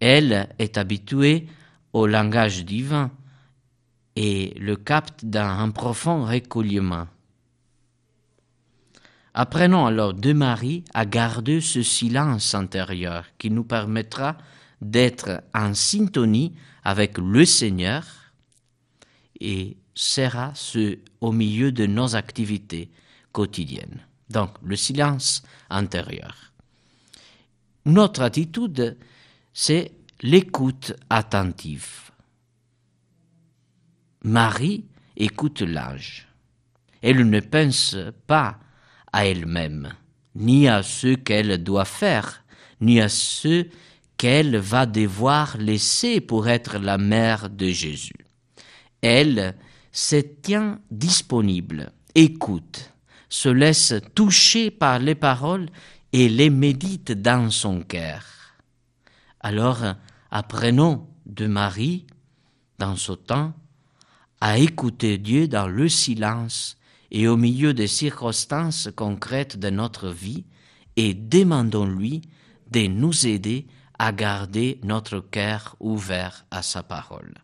Elle 0.00 0.48
est 0.58 0.76
habituée 0.76 1.46
au 1.92 2.06
langage 2.06 2.64
divin 2.64 3.10
et 4.16 4.54
le 4.58 4.76
capte 4.76 5.24
dans 5.24 5.58
un 5.60 5.70
profond 5.70 6.24
recueillement. 6.24 7.06
Apprenons 9.38 9.84
alors 9.84 10.14
de 10.14 10.32
Marie 10.32 10.82
à 10.94 11.04
garder 11.04 11.60
ce 11.60 11.82
silence 11.82 12.54
intérieur 12.54 13.26
qui 13.36 13.50
nous 13.50 13.64
permettra 13.64 14.38
d'être 14.80 15.44
en 15.52 15.74
syntonie 15.74 16.54
avec 16.82 17.18
le 17.18 17.44
Seigneur 17.44 18.06
et 19.38 19.76
sera 19.94 20.52
ce 20.54 21.00
au 21.20 21.32
milieu 21.32 21.70
de 21.70 21.84
nos 21.84 22.16
activités 22.16 22.90
quotidiennes. 23.32 24.06
Donc 24.30 24.52
le 24.62 24.74
silence 24.74 25.42
intérieur. 25.68 26.54
Notre 27.84 28.22
attitude, 28.22 28.96
c'est 29.52 29.92
l'écoute 30.22 30.94
attentive. 31.10 32.10
Marie 34.24 34.86
écoute 35.14 35.60
l'âge. 35.60 36.26
Elle 37.02 37.28
ne 37.28 37.40
pense 37.40 37.98
pas 38.26 38.60
à 39.16 39.24
elle-même, 39.24 39.94
ni 40.34 40.68
à 40.68 40.82
ce 40.82 41.14
qu'elle 41.14 41.64
doit 41.64 41.86
faire, 41.86 42.44
ni 42.82 43.00
à 43.00 43.08
ce 43.08 43.66
qu'elle 44.18 44.58
va 44.58 44.84
devoir 44.84 45.56
laisser 45.56 46.20
pour 46.20 46.48
être 46.48 46.76
la 46.76 46.98
mère 46.98 47.48
de 47.48 47.68
Jésus. 47.68 48.26
Elle 49.00 49.56
se 49.90 50.16
tient 50.16 50.80
disponible, 50.90 51.92
écoute, 52.14 52.90
se 53.30 53.48
laisse 53.48 53.94
toucher 54.14 54.70
par 54.70 54.98
les 54.98 55.14
paroles 55.14 55.70
et 56.12 56.28
les 56.28 56.50
médite 56.50 57.12
dans 57.12 57.50
son 57.50 57.80
cœur. 57.80 58.22
Alors, 59.40 59.82
apprenons 60.30 61.06
de 61.24 61.46
Marie, 61.46 62.06
dans 62.78 62.96
ce 62.96 63.12
temps, 63.12 63.54
à 64.42 64.58
écouter 64.58 65.16
Dieu 65.16 65.48
dans 65.48 65.68
le 65.68 65.88
silence 65.88 66.76
et 67.10 67.28
au 67.28 67.36
milieu 67.36 67.74
des 67.74 67.86
circonstances 67.86 68.88
concrètes 68.94 69.58
de 69.58 69.70
notre 69.70 70.08
vie 70.08 70.44
et 70.96 71.14
demandons-lui 71.14 72.22
de 72.70 72.86
nous 72.86 73.26
aider 73.26 73.66
à 73.98 74.12
garder 74.12 74.80
notre 74.82 75.20
cœur 75.20 75.76
ouvert 75.80 76.46
à 76.50 76.62
sa 76.62 76.82
parole. 76.82 77.34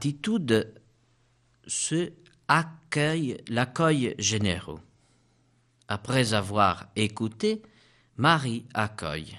Attitude 0.00 0.72
se 1.66 2.10
accueille 2.48 3.36
l'accueil 3.48 4.14
généreux. 4.18 4.80
Après 5.88 6.32
avoir 6.32 6.86
écouté, 6.96 7.60
Marie 8.16 8.64
accueille. 8.72 9.38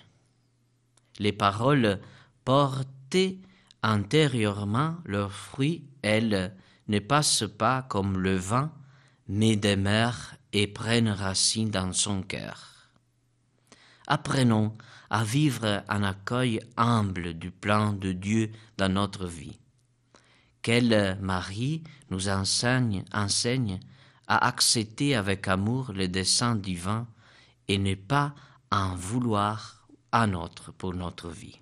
Les 1.18 1.32
paroles 1.32 2.00
portées 2.46 3.42
intérieurement 3.82 4.98
leurs 5.06 5.34
fruits, 5.34 5.84
elles 6.04 6.56
ne 6.88 7.00
passent 7.00 7.50
pas 7.58 7.82
comme 7.82 8.20
le 8.20 8.36
vin, 8.36 8.72
mais 9.28 9.56
demeurent 9.56 10.36
et 10.54 10.68
prennent 10.68 11.10
racine 11.10 11.72
dans 11.72 11.92
son 11.92 12.22
cœur. 12.22 12.92
Apprenons 14.06 14.78
à 15.10 15.24
vivre 15.24 15.84
un 15.90 16.04
accueil 16.04 16.60
humble 16.78 17.34
du 17.34 17.50
plan 17.50 17.94
de 17.94 18.12
Dieu 18.12 18.52
dans 18.78 18.90
notre 18.90 19.26
vie. 19.26 19.61
Quelle 20.62 21.18
Marie 21.22 21.84
nous 22.10 22.30
enseigne, 22.30 23.04
enseigne 23.14 23.80
à 24.28 24.48
accepter 24.48 25.16
avec 25.16 25.48
amour 25.48 25.92
le 25.94 26.08
dessein 26.08 26.56
divin 26.56 27.08
et 27.68 27.78
ne 27.78 27.96
pas 27.96 28.34
en 28.72 28.96
vouloir 28.96 29.88
un 30.12 30.34
autre 30.34 30.72
pour 30.72 30.94
notre 30.94 31.30
vie. 31.30 31.60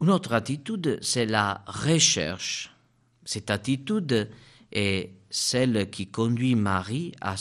Une 0.00 0.10
autre 0.10 0.32
attitude, 0.32 0.98
c'est 1.02 1.26
la 1.26 1.62
recherche. 1.66 2.72
Cette 3.24 3.50
attitude 3.50 4.30
est 4.72 5.12
celle 5.28 5.90
qui 5.90 6.08
conduit 6.08 6.54
Marie 6.54 7.12
à 7.20 7.36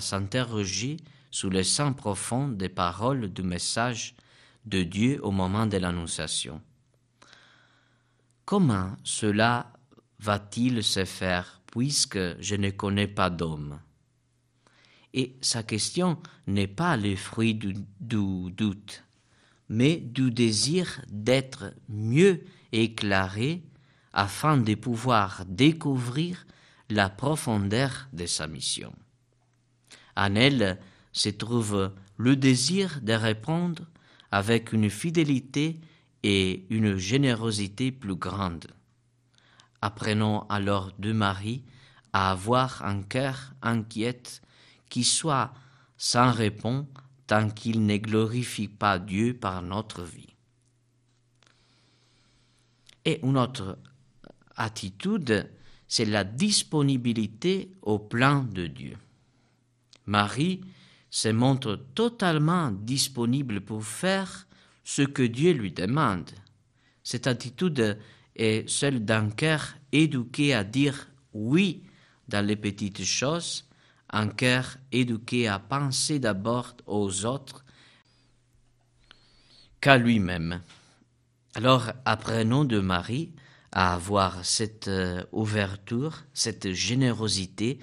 s'interroger 0.00 0.98
sur 1.30 1.50
le 1.50 1.62
sens 1.62 1.94
profond 1.96 2.48
des 2.48 2.68
paroles 2.68 3.32
du 3.32 3.42
message 3.42 4.14
de 4.66 4.82
Dieu 4.82 5.20
au 5.22 5.30
moment 5.30 5.66
de 5.66 5.76
l'Annonciation. 5.76 6.60
Comment 8.50 8.96
cela 9.04 9.72
va-t-il 10.18 10.82
se 10.82 11.04
faire 11.04 11.62
puisque 11.70 12.18
je 12.40 12.56
ne 12.56 12.70
connais 12.70 13.06
pas 13.06 13.30
d'homme? 13.30 13.78
Et 15.14 15.36
sa 15.40 15.62
question 15.62 16.18
n'est 16.48 16.66
pas 16.66 16.96
le 16.96 17.14
fruit 17.14 17.54
du, 17.54 17.76
doute, 18.00 19.04
mais 19.68 19.98
du 19.98 20.32
désir 20.32 21.00
d'être 21.06 21.72
mieux 21.88 22.42
éclairé 22.72 23.62
afin 24.12 24.56
de 24.56 24.74
pouvoir 24.74 25.44
découvrir 25.46 26.44
la 26.88 27.08
profondeur 27.08 28.08
de 28.12 28.26
sa 28.26 28.48
mission. 28.48 28.92
En 30.16 30.34
elle 30.34 30.80
se 31.12 31.28
trouve 31.28 31.92
le 32.16 32.34
désir 32.34 32.98
de 33.00 33.12
répondre 33.12 33.86
avec 34.32 34.72
une 34.72 34.90
fidélité 34.90 35.80
et 36.22 36.66
une 36.70 36.96
générosité 36.96 37.92
plus 37.92 38.16
grande. 38.16 38.66
Apprenons 39.80 40.42
alors 40.48 40.92
de 40.98 41.12
Marie 41.12 41.64
à 42.12 42.30
avoir 42.32 42.84
un 42.84 43.02
cœur 43.02 43.54
inquiète 43.62 44.42
qui 44.88 45.04
soit 45.04 45.52
sans 45.96 46.32
réponse 46.32 46.86
tant 47.26 47.48
qu'il 47.48 47.86
ne 47.86 47.96
glorifie 47.96 48.68
pas 48.68 48.98
Dieu 48.98 49.34
par 49.34 49.62
notre 49.62 50.02
vie. 50.02 50.34
Et 53.04 53.24
une 53.24 53.38
autre 53.38 53.78
attitude, 54.56 55.48
c'est 55.88 56.04
la 56.04 56.24
disponibilité 56.24 57.72
au 57.82 57.98
plan 57.98 58.44
de 58.44 58.66
Dieu. 58.66 58.96
Marie 60.06 60.60
se 61.08 61.28
montre 61.28 61.76
totalement 61.94 62.70
disponible 62.70 63.60
pour 63.60 63.84
faire 63.84 64.46
ce 64.90 65.02
que 65.02 65.22
Dieu 65.22 65.52
lui 65.52 65.70
demande. 65.70 66.30
Cette 67.04 67.28
attitude 67.28 67.96
est 68.34 68.68
celle 68.68 69.04
d'un 69.04 69.30
cœur 69.30 69.76
éduqué 69.92 70.52
à 70.52 70.64
dire 70.64 71.08
oui 71.32 71.84
dans 72.26 72.44
les 72.44 72.56
petites 72.56 73.04
choses 73.04 73.68
un 74.12 74.26
cœur 74.26 74.78
éduqué 74.90 75.46
à 75.46 75.60
penser 75.60 76.18
d'abord 76.18 76.74
aux 76.86 77.24
autres 77.24 77.64
qu'à 79.80 79.96
lui-même. 79.96 80.60
Alors 81.54 81.92
apprenons 82.04 82.64
de 82.64 82.80
Marie 82.80 83.32
à 83.70 83.94
avoir 83.94 84.44
cette 84.44 84.88
euh, 84.88 85.22
ouverture, 85.30 86.24
cette 86.34 86.72
générosité 86.72 87.78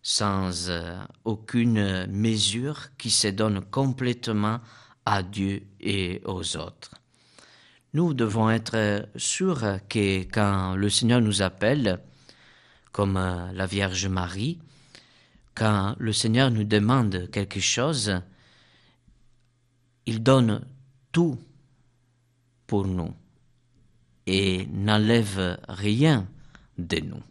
sans 0.00 0.70
euh, 0.70 0.96
aucune 1.24 2.06
mesure 2.06 2.96
qui 2.98 3.10
se 3.10 3.26
donne 3.26 3.60
complètement 3.62 4.60
à 5.06 5.22
Dieu 5.22 5.62
et 5.86 6.20
aux 6.24 6.56
autres. 6.56 6.90
Nous 7.94 8.12
devons 8.12 8.50
être 8.50 9.08
sûrs 9.16 9.78
que 9.88 10.24
quand 10.24 10.74
le 10.74 10.90
Seigneur 10.90 11.20
nous 11.20 11.40
appelle, 11.40 12.00
comme 12.92 13.16
euh, 13.16 13.52
la 13.52 13.66
Vierge 13.66 14.06
Marie, 14.08 14.58
quand 15.54 15.94
le 15.98 16.12
Seigneur 16.12 16.50
nous 16.50 16.64
demande 16.64 17.30
quelque 17.30 17.60
chose, 17.60 18.20
il 20.04 20.22
donne 20.22 20.66
tout 21.12 21.38
pour 22.66 22.86
nous 22.86 23.14
et 24.26 24.66
n'enlève 24.66 25.58
rien 25.68 26.26
de 26.76 26.98
nous. 26.98 27.22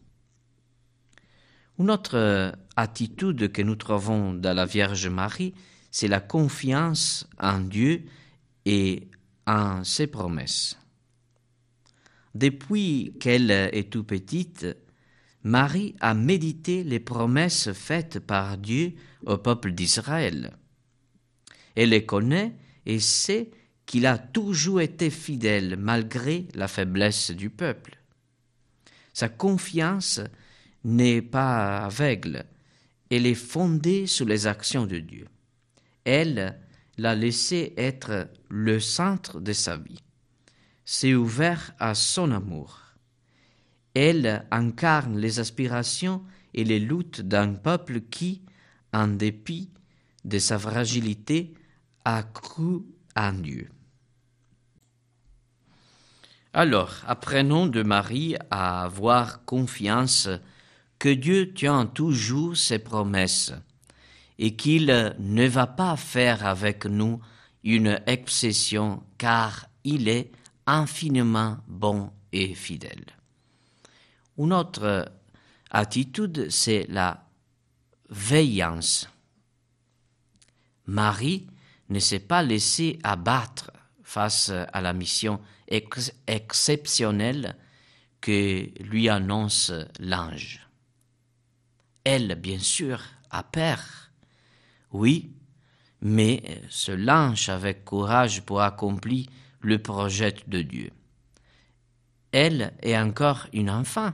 Une 1.78 1.92
autre 1.92 2.56
attitude 2.78 3.52
que 3.52 3.62
nous 3.62 3.76
trouvons 3.76 4.34
dans 4.34 4.56
la 4.56 4.66
Vierge 4.66 5.08
Marie, 5.08 5.54
c'est 5.92 6.08
la 6.08 6.22
confiance 6.22 7.28
en 7.38 7.60
Dieu 7.60 8.06
et 8.66 9.10
en 9.48 9.84
ses 9.84 10.08
promesses. 10.08 10.78
Depuis 12.34 13.16
qu'elle 13.20 13.52
est 13.52 13.92
tout 13.92 14.04
petite, 14.04 14.68
Marie 15.44 15.96
a 16.00 16.14
médité 16.14 16.84
les 16.84 17.00
promesses 17.00 17.72
faites 17.72 18.20
par 18.20 18.58
Dieu 18.58 18.94
au 19.26 19.38
peuple 19.38 19.72
d'Israël. 19.72 20.58
Elle 21.76 21.90
les 21.90 22.06
connaît 22.06 22.56
et 22.86 23.00
sait 23.00 23.52
qu'il 23.86 24.08
a 24.08 24.18
toujours 24.18 24.82
été 24.82 25.10
fidèle 25.10 25.78
malgré 25.78 26.48
la 26.56 26.68
faiblesse 26.68 27.32
du 27.32 27.50
peuple. 27.50 28.00
Sa 29.14 29.30
confiance 29.30 30.20
n'est 30.84 31.22
pas 31.22 31.86
aveugle, 31.86 32.46
elle 33.10 33.26
est 33.26 33.36
fondée 33.36 34.08
sur 34.08 34.26
les 34.26 34.48
actions 34.48 34.86
de 34.86 34.98
Dieu. 35.00 35.28
Elle 36.04 36.60
l'a 36.98 37.16
laissé 37.16 37.74
être 37.78 38.30
le 38.50 38.80
centre 38.80 39.40
de 39.40 39.54
sa 39.54 39.78
vie. 39.78 40.02
C'est 40.86 41.14
ouvert 41.14 41.74
à 41.80 41.96
son 41.96 42.32
amour. 42.32 42.82
Elle 43.94 44.46
incarne 44.52 45.18
les 45.18 45.40
aspirations 45.40 46.24
et 46.54 46.64
les 46.64 46.80
luttes 46.80 47.22
d'un 47.22 47.54
peuple 47.54 48.02
qui, 48.02 48.42
en 48.94 49.08
dépit 49.08 49.70
de 50.24 50.40
sa 50.40 50.60
fragilité, 50.60 51.54
a 52.04 52.24
cru 52.24 52.82
en 53.16 53.34
Dieu. 53.34 53.70
Alors, 56.54 57.02
apprenons 57.06 57.68
de 57.68 57.84
Marie 57.84 58.36
à 58.50 58.84
avoir 58.84 59.44
confiance 59.44 60.30
que 61.00 61.10
Dieu 61.10 61.54
tient 61.54 61.86
toujours 61.86 62.56
ses 62.56 62.80
promesses 62.80 63.54
et 64.38 64.56
qu'il 64.56 65.16
ne 65.18 65.48
va 65.48 65.68
pas 65.68 65.96
faire 65.96 66.46
avec 66.46 66.86
nous 66.86 67.22
une 67.64 68.02
exception 68.06 69.04
car 69.18 69.68
il 69.84 70.08
est 70.08 70.32
infiniment 70.66 71.58
bon 71.68 72.12
et 72.32 72.54
fidèle. 72.54 73.06
Une 74.38 74.54
autre 74.54 75.12
attitude, 75.72 76.50
c'est 76.50 76.86
la 76.90 77.26
veillance. 78.10 79.08
Marie 80.86 81.48
ne 81.90 82.00
s'est 82.00 82.20
pas 82.20 82.44
laissée 82.44 83.00
abattre 83.04 83.72
face 84.04 84.50
à 84.50 84.82
la 84.82 84.94
mission 84.94 85.40
exceptionnelle 85.68 87.56
que 88.22 88.70
lui 88.84 89.10
annonce 89.10 89.72
l'ange. 90.00 90.68
Elle, 92.04 92.36
bien 92.36 92.60
sûr, 92.60 93.02
a 93.32 93.44
peur. 93.44 94.05
Oui, 94.92 95.34
mais 96.02 96.62
se 96.70 96.92
lance 96.92 97.50
avec 97.50 97.86
courage 97.86 98.42
pour 98.42 98.62
accomplir 98.62 99.28
le 99.62 99.82
projet 99.82 100.36
de 100.48 100.62
Dieu. 100.62 100.92
Elle 102.32 102.74
est 102.82 102.98
encore 102.98 103.48
une 103.54 103.70
enfant 103.70 104.12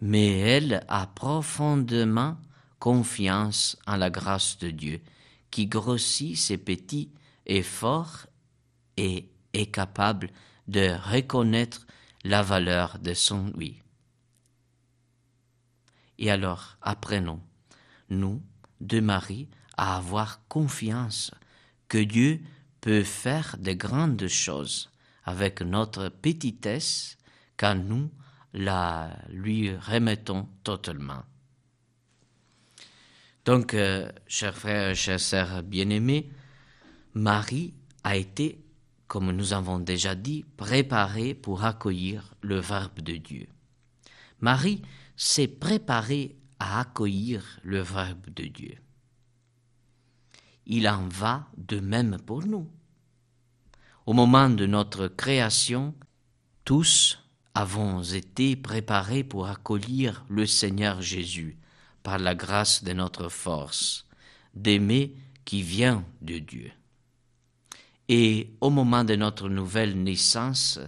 mais 0.00 0.38
elle 0.38 0.84
a 0.88 1.06
profondément 1.06 2.38
confiance 2.78 3.76
en 3.86 3.96
la 3.96 4.10
grâce 4.10 4.58
de 4.58 4.70
Dieu, 4.70 5.00
qui 5.50 5.66
grossit 5.66 6.36
ses 6.36 6.56
petits 6.56 7.12
efforts 7.46 8.26
et 8.96 9.30
est 9.52 9.70
capable 9.70 10.30
de 10.68 10.94
reconnaître 11.12 11.86
la 12.24 12.42
valeur 12.42 12.98
de 12.98 13.12
son 13.12 13.52
oui. 13.56 13.82
Et 16.18 16.30
alors, 16.30 16.76
apprenons, 16.80 17.40
nous, 18.08 18.42
de 18.80 19.00
Marie, 19.00 19.48
à 19.76 19.96
avoir 19.96 20.46
confiance 20.48 21.32
que 21.88 21.98
Dieu 21.98 22.40
peut 22.80 23.02
faire 23.02 23.56
de 23.58 23.72
grandes 23.72 24.26
choses 24.26 24.90
avec 25.24 25.60
notre 25.60 26.08
petitesse 26.08 27.18
quand 27.56 27.74
nous 27.74 28.10
la 28.52 29.16
lui 29.28 29.74
remettons 29.74 30.48
totalement. 30.64 31.22
Donc, 33.44 33.74
euh, 33.74 34.10
chers 34.26 34.56
frères 34.56 34.90
et 34.90 34.94
chères 34.94 35.20
sœurs 35.20 35.62
bien-aimés, 35.62 36.30
Marie 37.14 37.74
a 38.04 38.16
été, 38.16 38.64
comme 39.06 39.32
nous 39.32 39.52
avons 39.52 39.78
déjà 39.78 40.14
dit, 40.14 40.44
préparée 40.56 41.34
pour 41.34 41.64
accueillir 41.64 42.34
le 42.42 42.60
Verbe 42.60 43.00
de 43.00 43.16
Dieu. 43.16 43.46
Marie 44.40 44.82
s'est 45.16 45.48
préparé 45.48 46.36
à 46.60 46.80
accueillir 46.80 47.42
le 47.64 47.80
Verbe 47.80 48.30
de 48.36 48.44
Dieu. 48.44 48.76
Il 50.66 50.88
en 50.88 51.08
va 51.08 51.48
de 51.56 51.80
même 51.80 52.18
pour 52.24 52.46
nous. 52.46 52.70
Au 54.06 54.12
moment 54.12 54.48
de 54.48 54.66
notre 54.66 55.08
création, 55.08 55.94
tous 56.64 57.18
avons 57.54 58.02
été 58.02 58.54
préparés 58.54 59.24
pour 59.24 59.48
accueillir 59.48 60.24
le 60.28 60.46
Seigneur 60.46 61.02
Jésus 61.02 61.56
par 62.02 62.18
la 62.18 62.34
grâce 62.34 62.84
de 62.84 62.92
notre 62.92 63.28
force, 63.28 64.06
d'aimer 64.54 65.16
qui 65.44 65.62
vient 65.62 66.04
de 66.22 66.38
Dieu. 66.38 66.70
Et 68.08 68.54
au 68.60 68.70
moment 68.70 69.04
de 69.04 69.16
notre 69.16 69.48
nouvelle 69.48 70.02
naissance, 70.02 70.78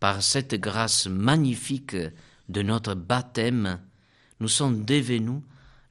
par 0.00 0.22
cette 0.22 0.54
grâce 0.54 1.06
magnifique 1.06 1.96
de 2.48 2.62
notre 2.62 2.94
baptême, 2.94 3.80
nous 4.40 4.48
sommes 4.48 4.84
devenus 4.84 5.42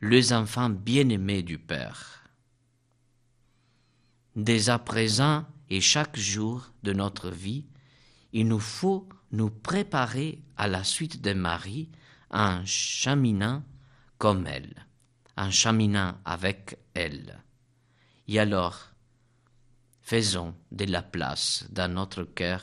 les 0.01 0.33
enfants 0.33 0.69
bien-aimés 0.69 1.43
du 1.43 1.57
Père. 1.57 2.23
Dès 4.35 4.69
à 4.69 4.79
présent 4.79 5.45
et 5.69 5.81
chaque 5.81 6.17
jour 6.17 6.71
de 6.83 6.93
notre 6.93 7.29
vie, 7.29 7.65
il 8.31 8.47
nous 8.47 8.59
faut 8.59 9.09
nous 9.31 9.49
préparer 9.49 10.41
à 10.55 10.67
la 10.67 10.83
suite 10.83 11.21
de 11.21 11.33
Marie 11.33 11.89
en 12.29 12.63
cheminant 12.65 13.63
comme 14.17 14.47
elle, 14.47 14.85
en 15.35 15.51
cheminant 15.51 16.15
avec 16.23 16.77
elle. 16.93 17.43
Et 18.27 18.39
alors, 18.39 18.91
faisons 20.01 20.55
de 20.71 20.85
la 20.85 21.01
place 21.01 21.65
dans 21.71 21.91
notre 21.91 22.23
cœur 22.23 22.61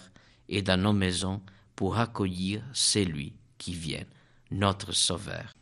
et 0.48 0.62
dans 0.62 0.80
nos 0.80 0.92
maisons 0.92 1.42
pour 1.76 1.98
accueillir 1.98 2.62
celui 2.72 3.34
qui 3.58 3.74
vient, 3.74 4.04
notre 4.50 4.92
Sauveur. 4.92 5.52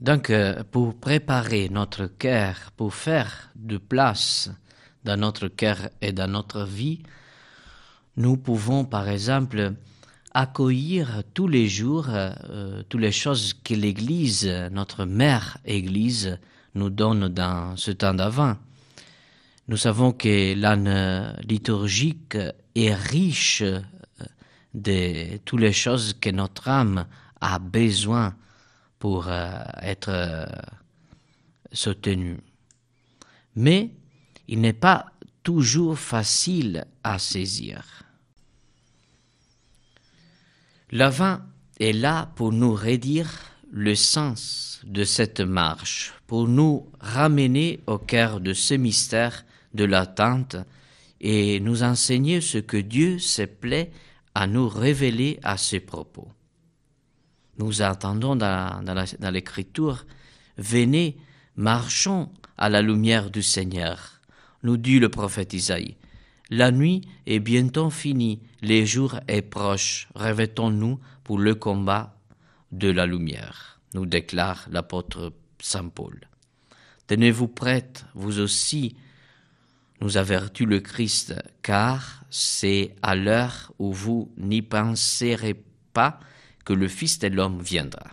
Donc, 0.00 0.30
euh, 0.30 0.64
pour 0.70 0.98
préparer 0.98 1.68
notre 1.68 2.06
cœur, 2.06 2.72
pour 2.76 2.94
faire 2.94 3.50
de 3.54 3.76
place 3.76 4.50
dans 5.04 5.18
notre 5.18 5.48
cœur 5.48 5.90
et 6.00 6.12
dans 6.12 6.30
notre 6.30 6.64
vie, 6.64 7.02
nous 8.16 8.38
pouvons, 8.38 8.86
par 8.86 9.08
exemple, 9.08 9.74
accueillir 10.32 11.22
tous 11.34 11.48
les 11.48 11.68
jours 11.68 12.06
euh, 12.08 12.82
toutes 12.88 13.00
les 13.00 13.12
choses 13.12 13.52
que 13.52 13.74
l'Église, 13.74 14.46
notre 14.70 15.04
mère 15.04 15.58
Église, 15.66 16.38
nous 16.74 16.88
donne 16.88 17.28
dans 17.28 17.76
ce 17.76 17.90
temps 17.90 18.14
d'avant. 18.14 18.56
Nous 19.68 19.76
savons 19.76 20.12
que 20.12 20.54
l'âne 20.54 21.36
liturgique 21.46 22.38
est 22.74 22.94
riche 22.94 23.60
euh, 23.62 23.80
de 24.72 25.36
toutes 25.44 25.60
les 25.60 25.72
choses 25.74 26.14
que 26.18 26.30
notre 26.30 26.68
âme 26.68 27.04
a 27.40 27.58
besoin 27.58 28.34
pour 29.00 29.26
euh, 29.26 29.58
être 29.82 30.10
euh, 30.10 30.46
soutenu. 31.72 32.38
Mais 33.56 33.90
il 34.46 34.60
n'est 34.60 34.72
pas 34.72 35.06
toujours 35.42 35.98
facile 35.98 36.86
à 37.02 37.18
saisir. 37.18 38.04
L'avant 40.92 41.40
est 41.80 41.92
là 41.92 42.30
pour 42.36 42.52
nous 42.52 42.74
redire 42.74 43.30
le 43.72 43.94
sens 43.94 44.80
de 44.84 45.04
cette 45.04 45.40
marche, 45.40 46.12
pour 46.26 46.46
nous 46.46 46.86
ramener 47.00 47.80
au 47.86 47.98
cœur 47.98 48.40
de 48.40 48.52
ce 48.52 48.74
mystère 48.74 49.44
de 49.72 49.84
l'attente 49.84 50.56
et 51.20 51.58
nous 51.60 51.82
enseigner 51.82 52.40
ce 52.40 52.58
que 52.58 52.76
Dieu 52.76 53.18
se 53.18 53.42
plaît 53.42 53.92
à 54.34 54.46
nous 54.46 54.68
révéler 54.68 55.38
à 55.42 55.56
ses 55.56 55.80
propos. 55.80 56.28
Nous 57.60 57.82
attendons 57.82 58.36
dans, 58.36 59.30
l'Écriture, 59.30 60.06
venez, 60.56 61.18
marchons 61.56 62.30
à 62.56 62.70
la 62.70 62.80
lumière 62.80 63.30
du 63.30 63.42
Seigneur, 63.42 64.22
nous 64.62 64.78
dit 64.78 64.98
le 64.98 65.10
prophète 65.10 65.52
Isaïe. 65.52 65.98
La 66.48 66.70
nuit 66.70 67.02
est 67.26 67.38
bientôt 67.38 67.90
finie, 67.90 68.40
les 68.62 68.86
jours 68.86 69.20
est 69.28 69.42
proche, 69.42 70.08
revêtons-nous 70.14 71.00
pour 71.22 71.38
le 71.38 71.54
combat 71.54 72.16
de 72.72 72.90
la 72.90 73.04
lumière, 73.04 73.78
nous 73.92 74.06
déclare 74.06 74.66
l'apôtre 74.70 75.34
Saint 75.60 75.88
Paul. 75.88 76.18
Tenez-vous 77.08 77.48
prêtes, 77.48 78.06
vous 78.14 78.40
aussi, 78.40 78.96
nous 80.00 80.16
avertit 80.16 80.64
le 80.64 80.80
Christ, 80.80 81.34
car 81.60 82.24
c'est 82.30 82.96
à 83.02 83.14
l'heure 83.14 83.70
où 83.78 83.92
vous 83.92 84.32
n'y 84.38 84.62
penserez 84.62 85.62
pas 85.92 86.20
le 86.74 86.88
Fils 86.88 87.18
de 87.18 87.28
l'homme 87.28 87.60
viendra. 87.60 88.10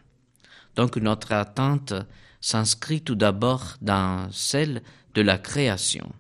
Donc 0.76 0.98
notre 0.98 1.34
attente 1.34 1.94
s'inscrit 2.40 3.02
tout 3.02 3.16
d'abord 3.16 3.78
dans 3.82 4.32
celle 4.32 4.84
de 5.14 5.22
la 5.22 5.38
création. 5.38 6.12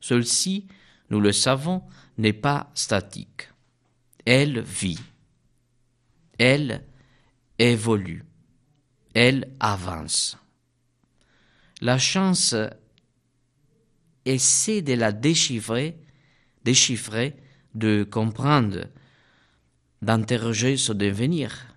Celle-ci, 0.00 0.66
nous 1.10 1.20
le 1.20 1.32
savons, 1.32 1.82
n'est 2.16 2.32
pas 2.32 2.70
statique. 2.74 3.50
Elle 4.24 4.60
vit. 4.60 5.00
Elle 6.38 6.84
évolue. 7.58 8.24
Elle 9.14 9.52
avance. 9.60 10.38
La 11.80 11.98
chance 11.98 12.54
essaie 14.24 14.82
de 14.82 14.94
la 14.94 15.12
déchiffrer, 15.12 15.96
déchiffrer, 16.64 17.36
de 17.74 18.04
comprendre, 18.04 18.86
d'interroger 20.02 20.76
son 20.76 20.94
devenir 20.94 21.67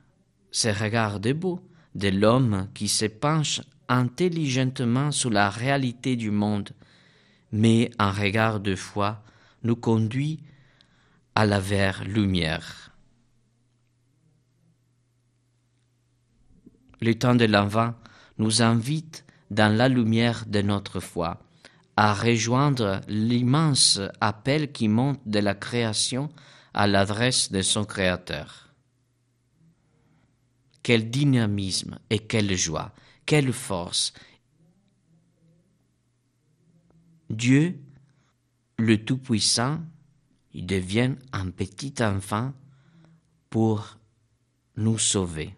ce 0.52 0.68
regard 0.68 1.20
debout 1.20 1.60
de 1.96 2.10
l'homme 2.10 2.68
qui 2.74 2.88
se 2.88 3.06
penche 3.06 3.62
intelligemment 3.88 5.12
sur 5.12 5.30
la 5.30 5.50
réalité 5.50 6.16
du 6.16 6.32
monde, 6.32 6.70
mais 7.52 7.90
un 8.00 8.12
regard 8.12 8.60
de 8.60 8.76
foi 8.76 9.24
nous 9.64 9.76
conduit 9.76 10.40
à 11.36 11.46
la 11.46 11.60
vers 11.60 12.04
lumière. 12.04 12.92
Le 17.02 17.16
temps 17.16 17.36
de 17.36 17.46
l'envant 17.46 17.96
nous 18.38 18.62
invite 18.62 19.26
dans 19.50 19.76
la 19.76 19.90
lumière 19.90 20.46
de 20.46 20.62
notre 20.62 21.00
foi 21.00 21.42
à 21.98 22.14
rejoindre 22.14 23.02
l'immense 23.08 24.00
appel 24.22 24.72
qui 24.72 24.88
monte 24.88 25.20
de 25.26 25.40
la 25.40 25.54
création 25.54 26.30
à 26.74 26.88
l'adresse 26.88 27.52
de 27.52 27.62
son 27.62 27.84
Créateur. 27.84 28.71
Quel 30.84 31.10
dynamisme 31.10 32.00
et 32.10 32.20
quelle 32.20 32.56
joie, 32.56 32.94
quelle 33.26 33.54
force. 33.54 34.14
Dieu, 37.30 37.80
le 38.78 39.04
Tout-Puissant, 39.06 39.80
il 40.54 40.66
devient 40.66 41.16
un 41.32 41.50
petit 41.52 41.94
enfant 42.02 42.54
pour 43.50 44.00
nous 44.76 44.98
sauver. 44.98 45.56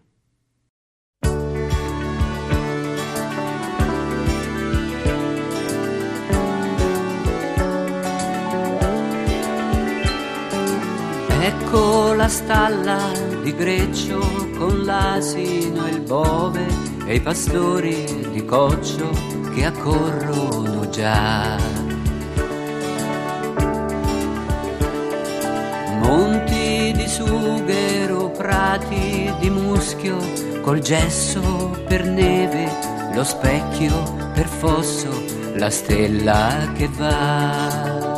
Ecco 11.44 12.14
la 12.14 12.26
stalla 12.26 13.12
di 13.42 13.54
Greccio 13.54 14.18
con 14.56 14.82
l'asino 14.82 15.84
e 15.84 15.90
il 15.90 16.00
bove 16.00 16.66
e 17.04 17.16
i 17.16 17.20
pastori 17.20 18.30
di 18.32 18.42
coccio 18.46 19.10
che 19.54 19.66
accorrono 19.66 20.88
già. 20.88 21.58
Monti 25.98 26.92
di 26.96 27.06
sughero, 27.06 28.30
prati 28.30 29.30
di 29.38 29.50
muschio, 29.50 30.16
col 30.62 30.78
gesso 30.78 31.78
per 31.86 32.06
neve, 32.06 32.70
lo 33.12 33.22
specchio 33.22 33.92
per 34.32 34.46
fosso, 34.46 35.10
la 35.56 35.68
stella 35.68 36.72
che 36.74 36.88
va. 36.88 38.13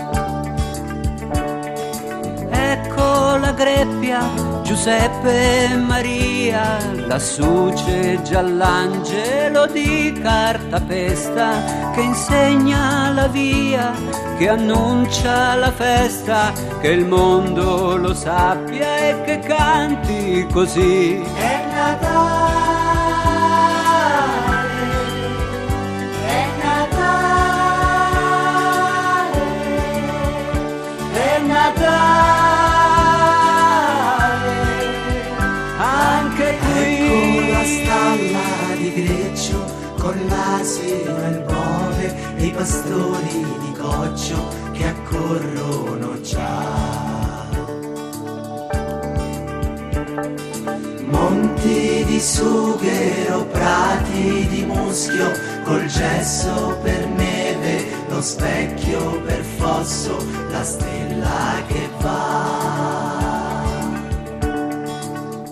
Greppia, 3.56 4.20
Giuseppe 4.62 5.64
e 5.64 5.74
Maria, 5.76 6.78
lassù 7.06 7.72
c'è 7.74 8.20
già 8.22 8.42
l'angelo 8.42 9.66
di 9.66 10.16
cartapesta 10.22 11.92
che 11.94 12.02
insegna 12.02 13.10
la 13.12 13.26
via, 13.28 13.92
che 14.36 14.48
annuncia 14.48 15.54
la 15.54 15.72
festa, 15.72 16.52
che 16.80 16.88
il 16.88 17.06
mondo 17.06 17.96
lo 17.96 18.12
sappia 18.12 18.96
e 18.98 19.22
che 19.24 19.38
canti 19.38 20.46
così. 20.52 21.14
È 21.16 21.64
Natale. 21.74 22.64
È 26.26 26.46
Natale. 26.62 27.06
È 31.12 31.38
Natale. 31.40 32.45
Pastori 42.56 43.44
di 43.60 43.72
coccio 43.78 44.48
che 44.72 44.86
accorrono 44.86 46.18
già. 46.22 47.44
Monti 51.04 52.04
di 52.06 52.18
sughero, 52.18 53.44
prati 53.44 54.46
di 54.48 54.64
muschio, 54.64 55.30
col 55.64 55.84
gesso 55.84 56.78
per 56.82 57.06
neve, 57.08 57.84
lo 58.08 58.22
specchio 58.22 59.20
per 59.20 59.42
fosso, 59.42 60.16
la 60.50 60.64
stella 60.64 61.62
che 61.66 61.90
va. 62.00 62.84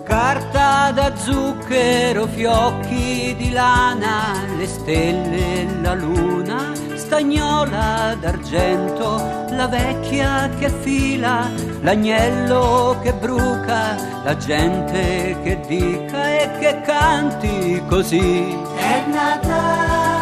Carta 0.05 0.90
da 0.92 1.14
zucchero, 1.16 2.26
fiocchi 2.28 3.34
di 3.36 3.50
lana, 3.50 4.42
le 4.57 4.66
stelle 4.66 5.64
la 5.84 5.92
luna, 5.92 6.72
stagnola 7.15 8.17
d'argento, 8.19 9.47
la 9.51 9.69
vecchia 9.69 10.51
che 10.59 10.69
fila, 10.69 11.49
l'agnello 11.83 12.99
che 13.03 13.12
bruca, 13.12 13.95
la 14.25 14.37
gente 14.37 15.37
che 15.45 15.61
dica 15.69 16.29
e 16.41 16.51
che 16.59 16.81
canti 16.81 17.81
così. 17.87 18.59
È 18.77 19.05
Natale, 19.07 20.14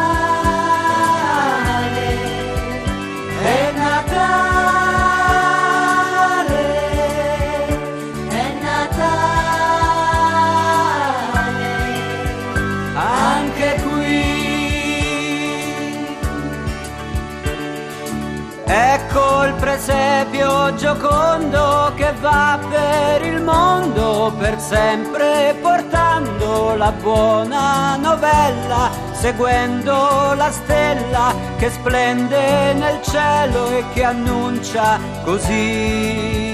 per 24.31 24.59
sempre 24.59 25.55
portando 25.61 26.75
la 26.75 26.91
buona 26.91 27.95
novella, 27.97 28.89
seguendo 29.11 30.33
la 30.35 30.51
stella 30.51 31.33
che 31.57 31.69
splende 31.69 32.73
nel 32.73 33.01
cielo 33.01 33.69
e 33.69 33.83
che 33.93 34.03
annuncia 34.03 34.99
così. 35.23 36.52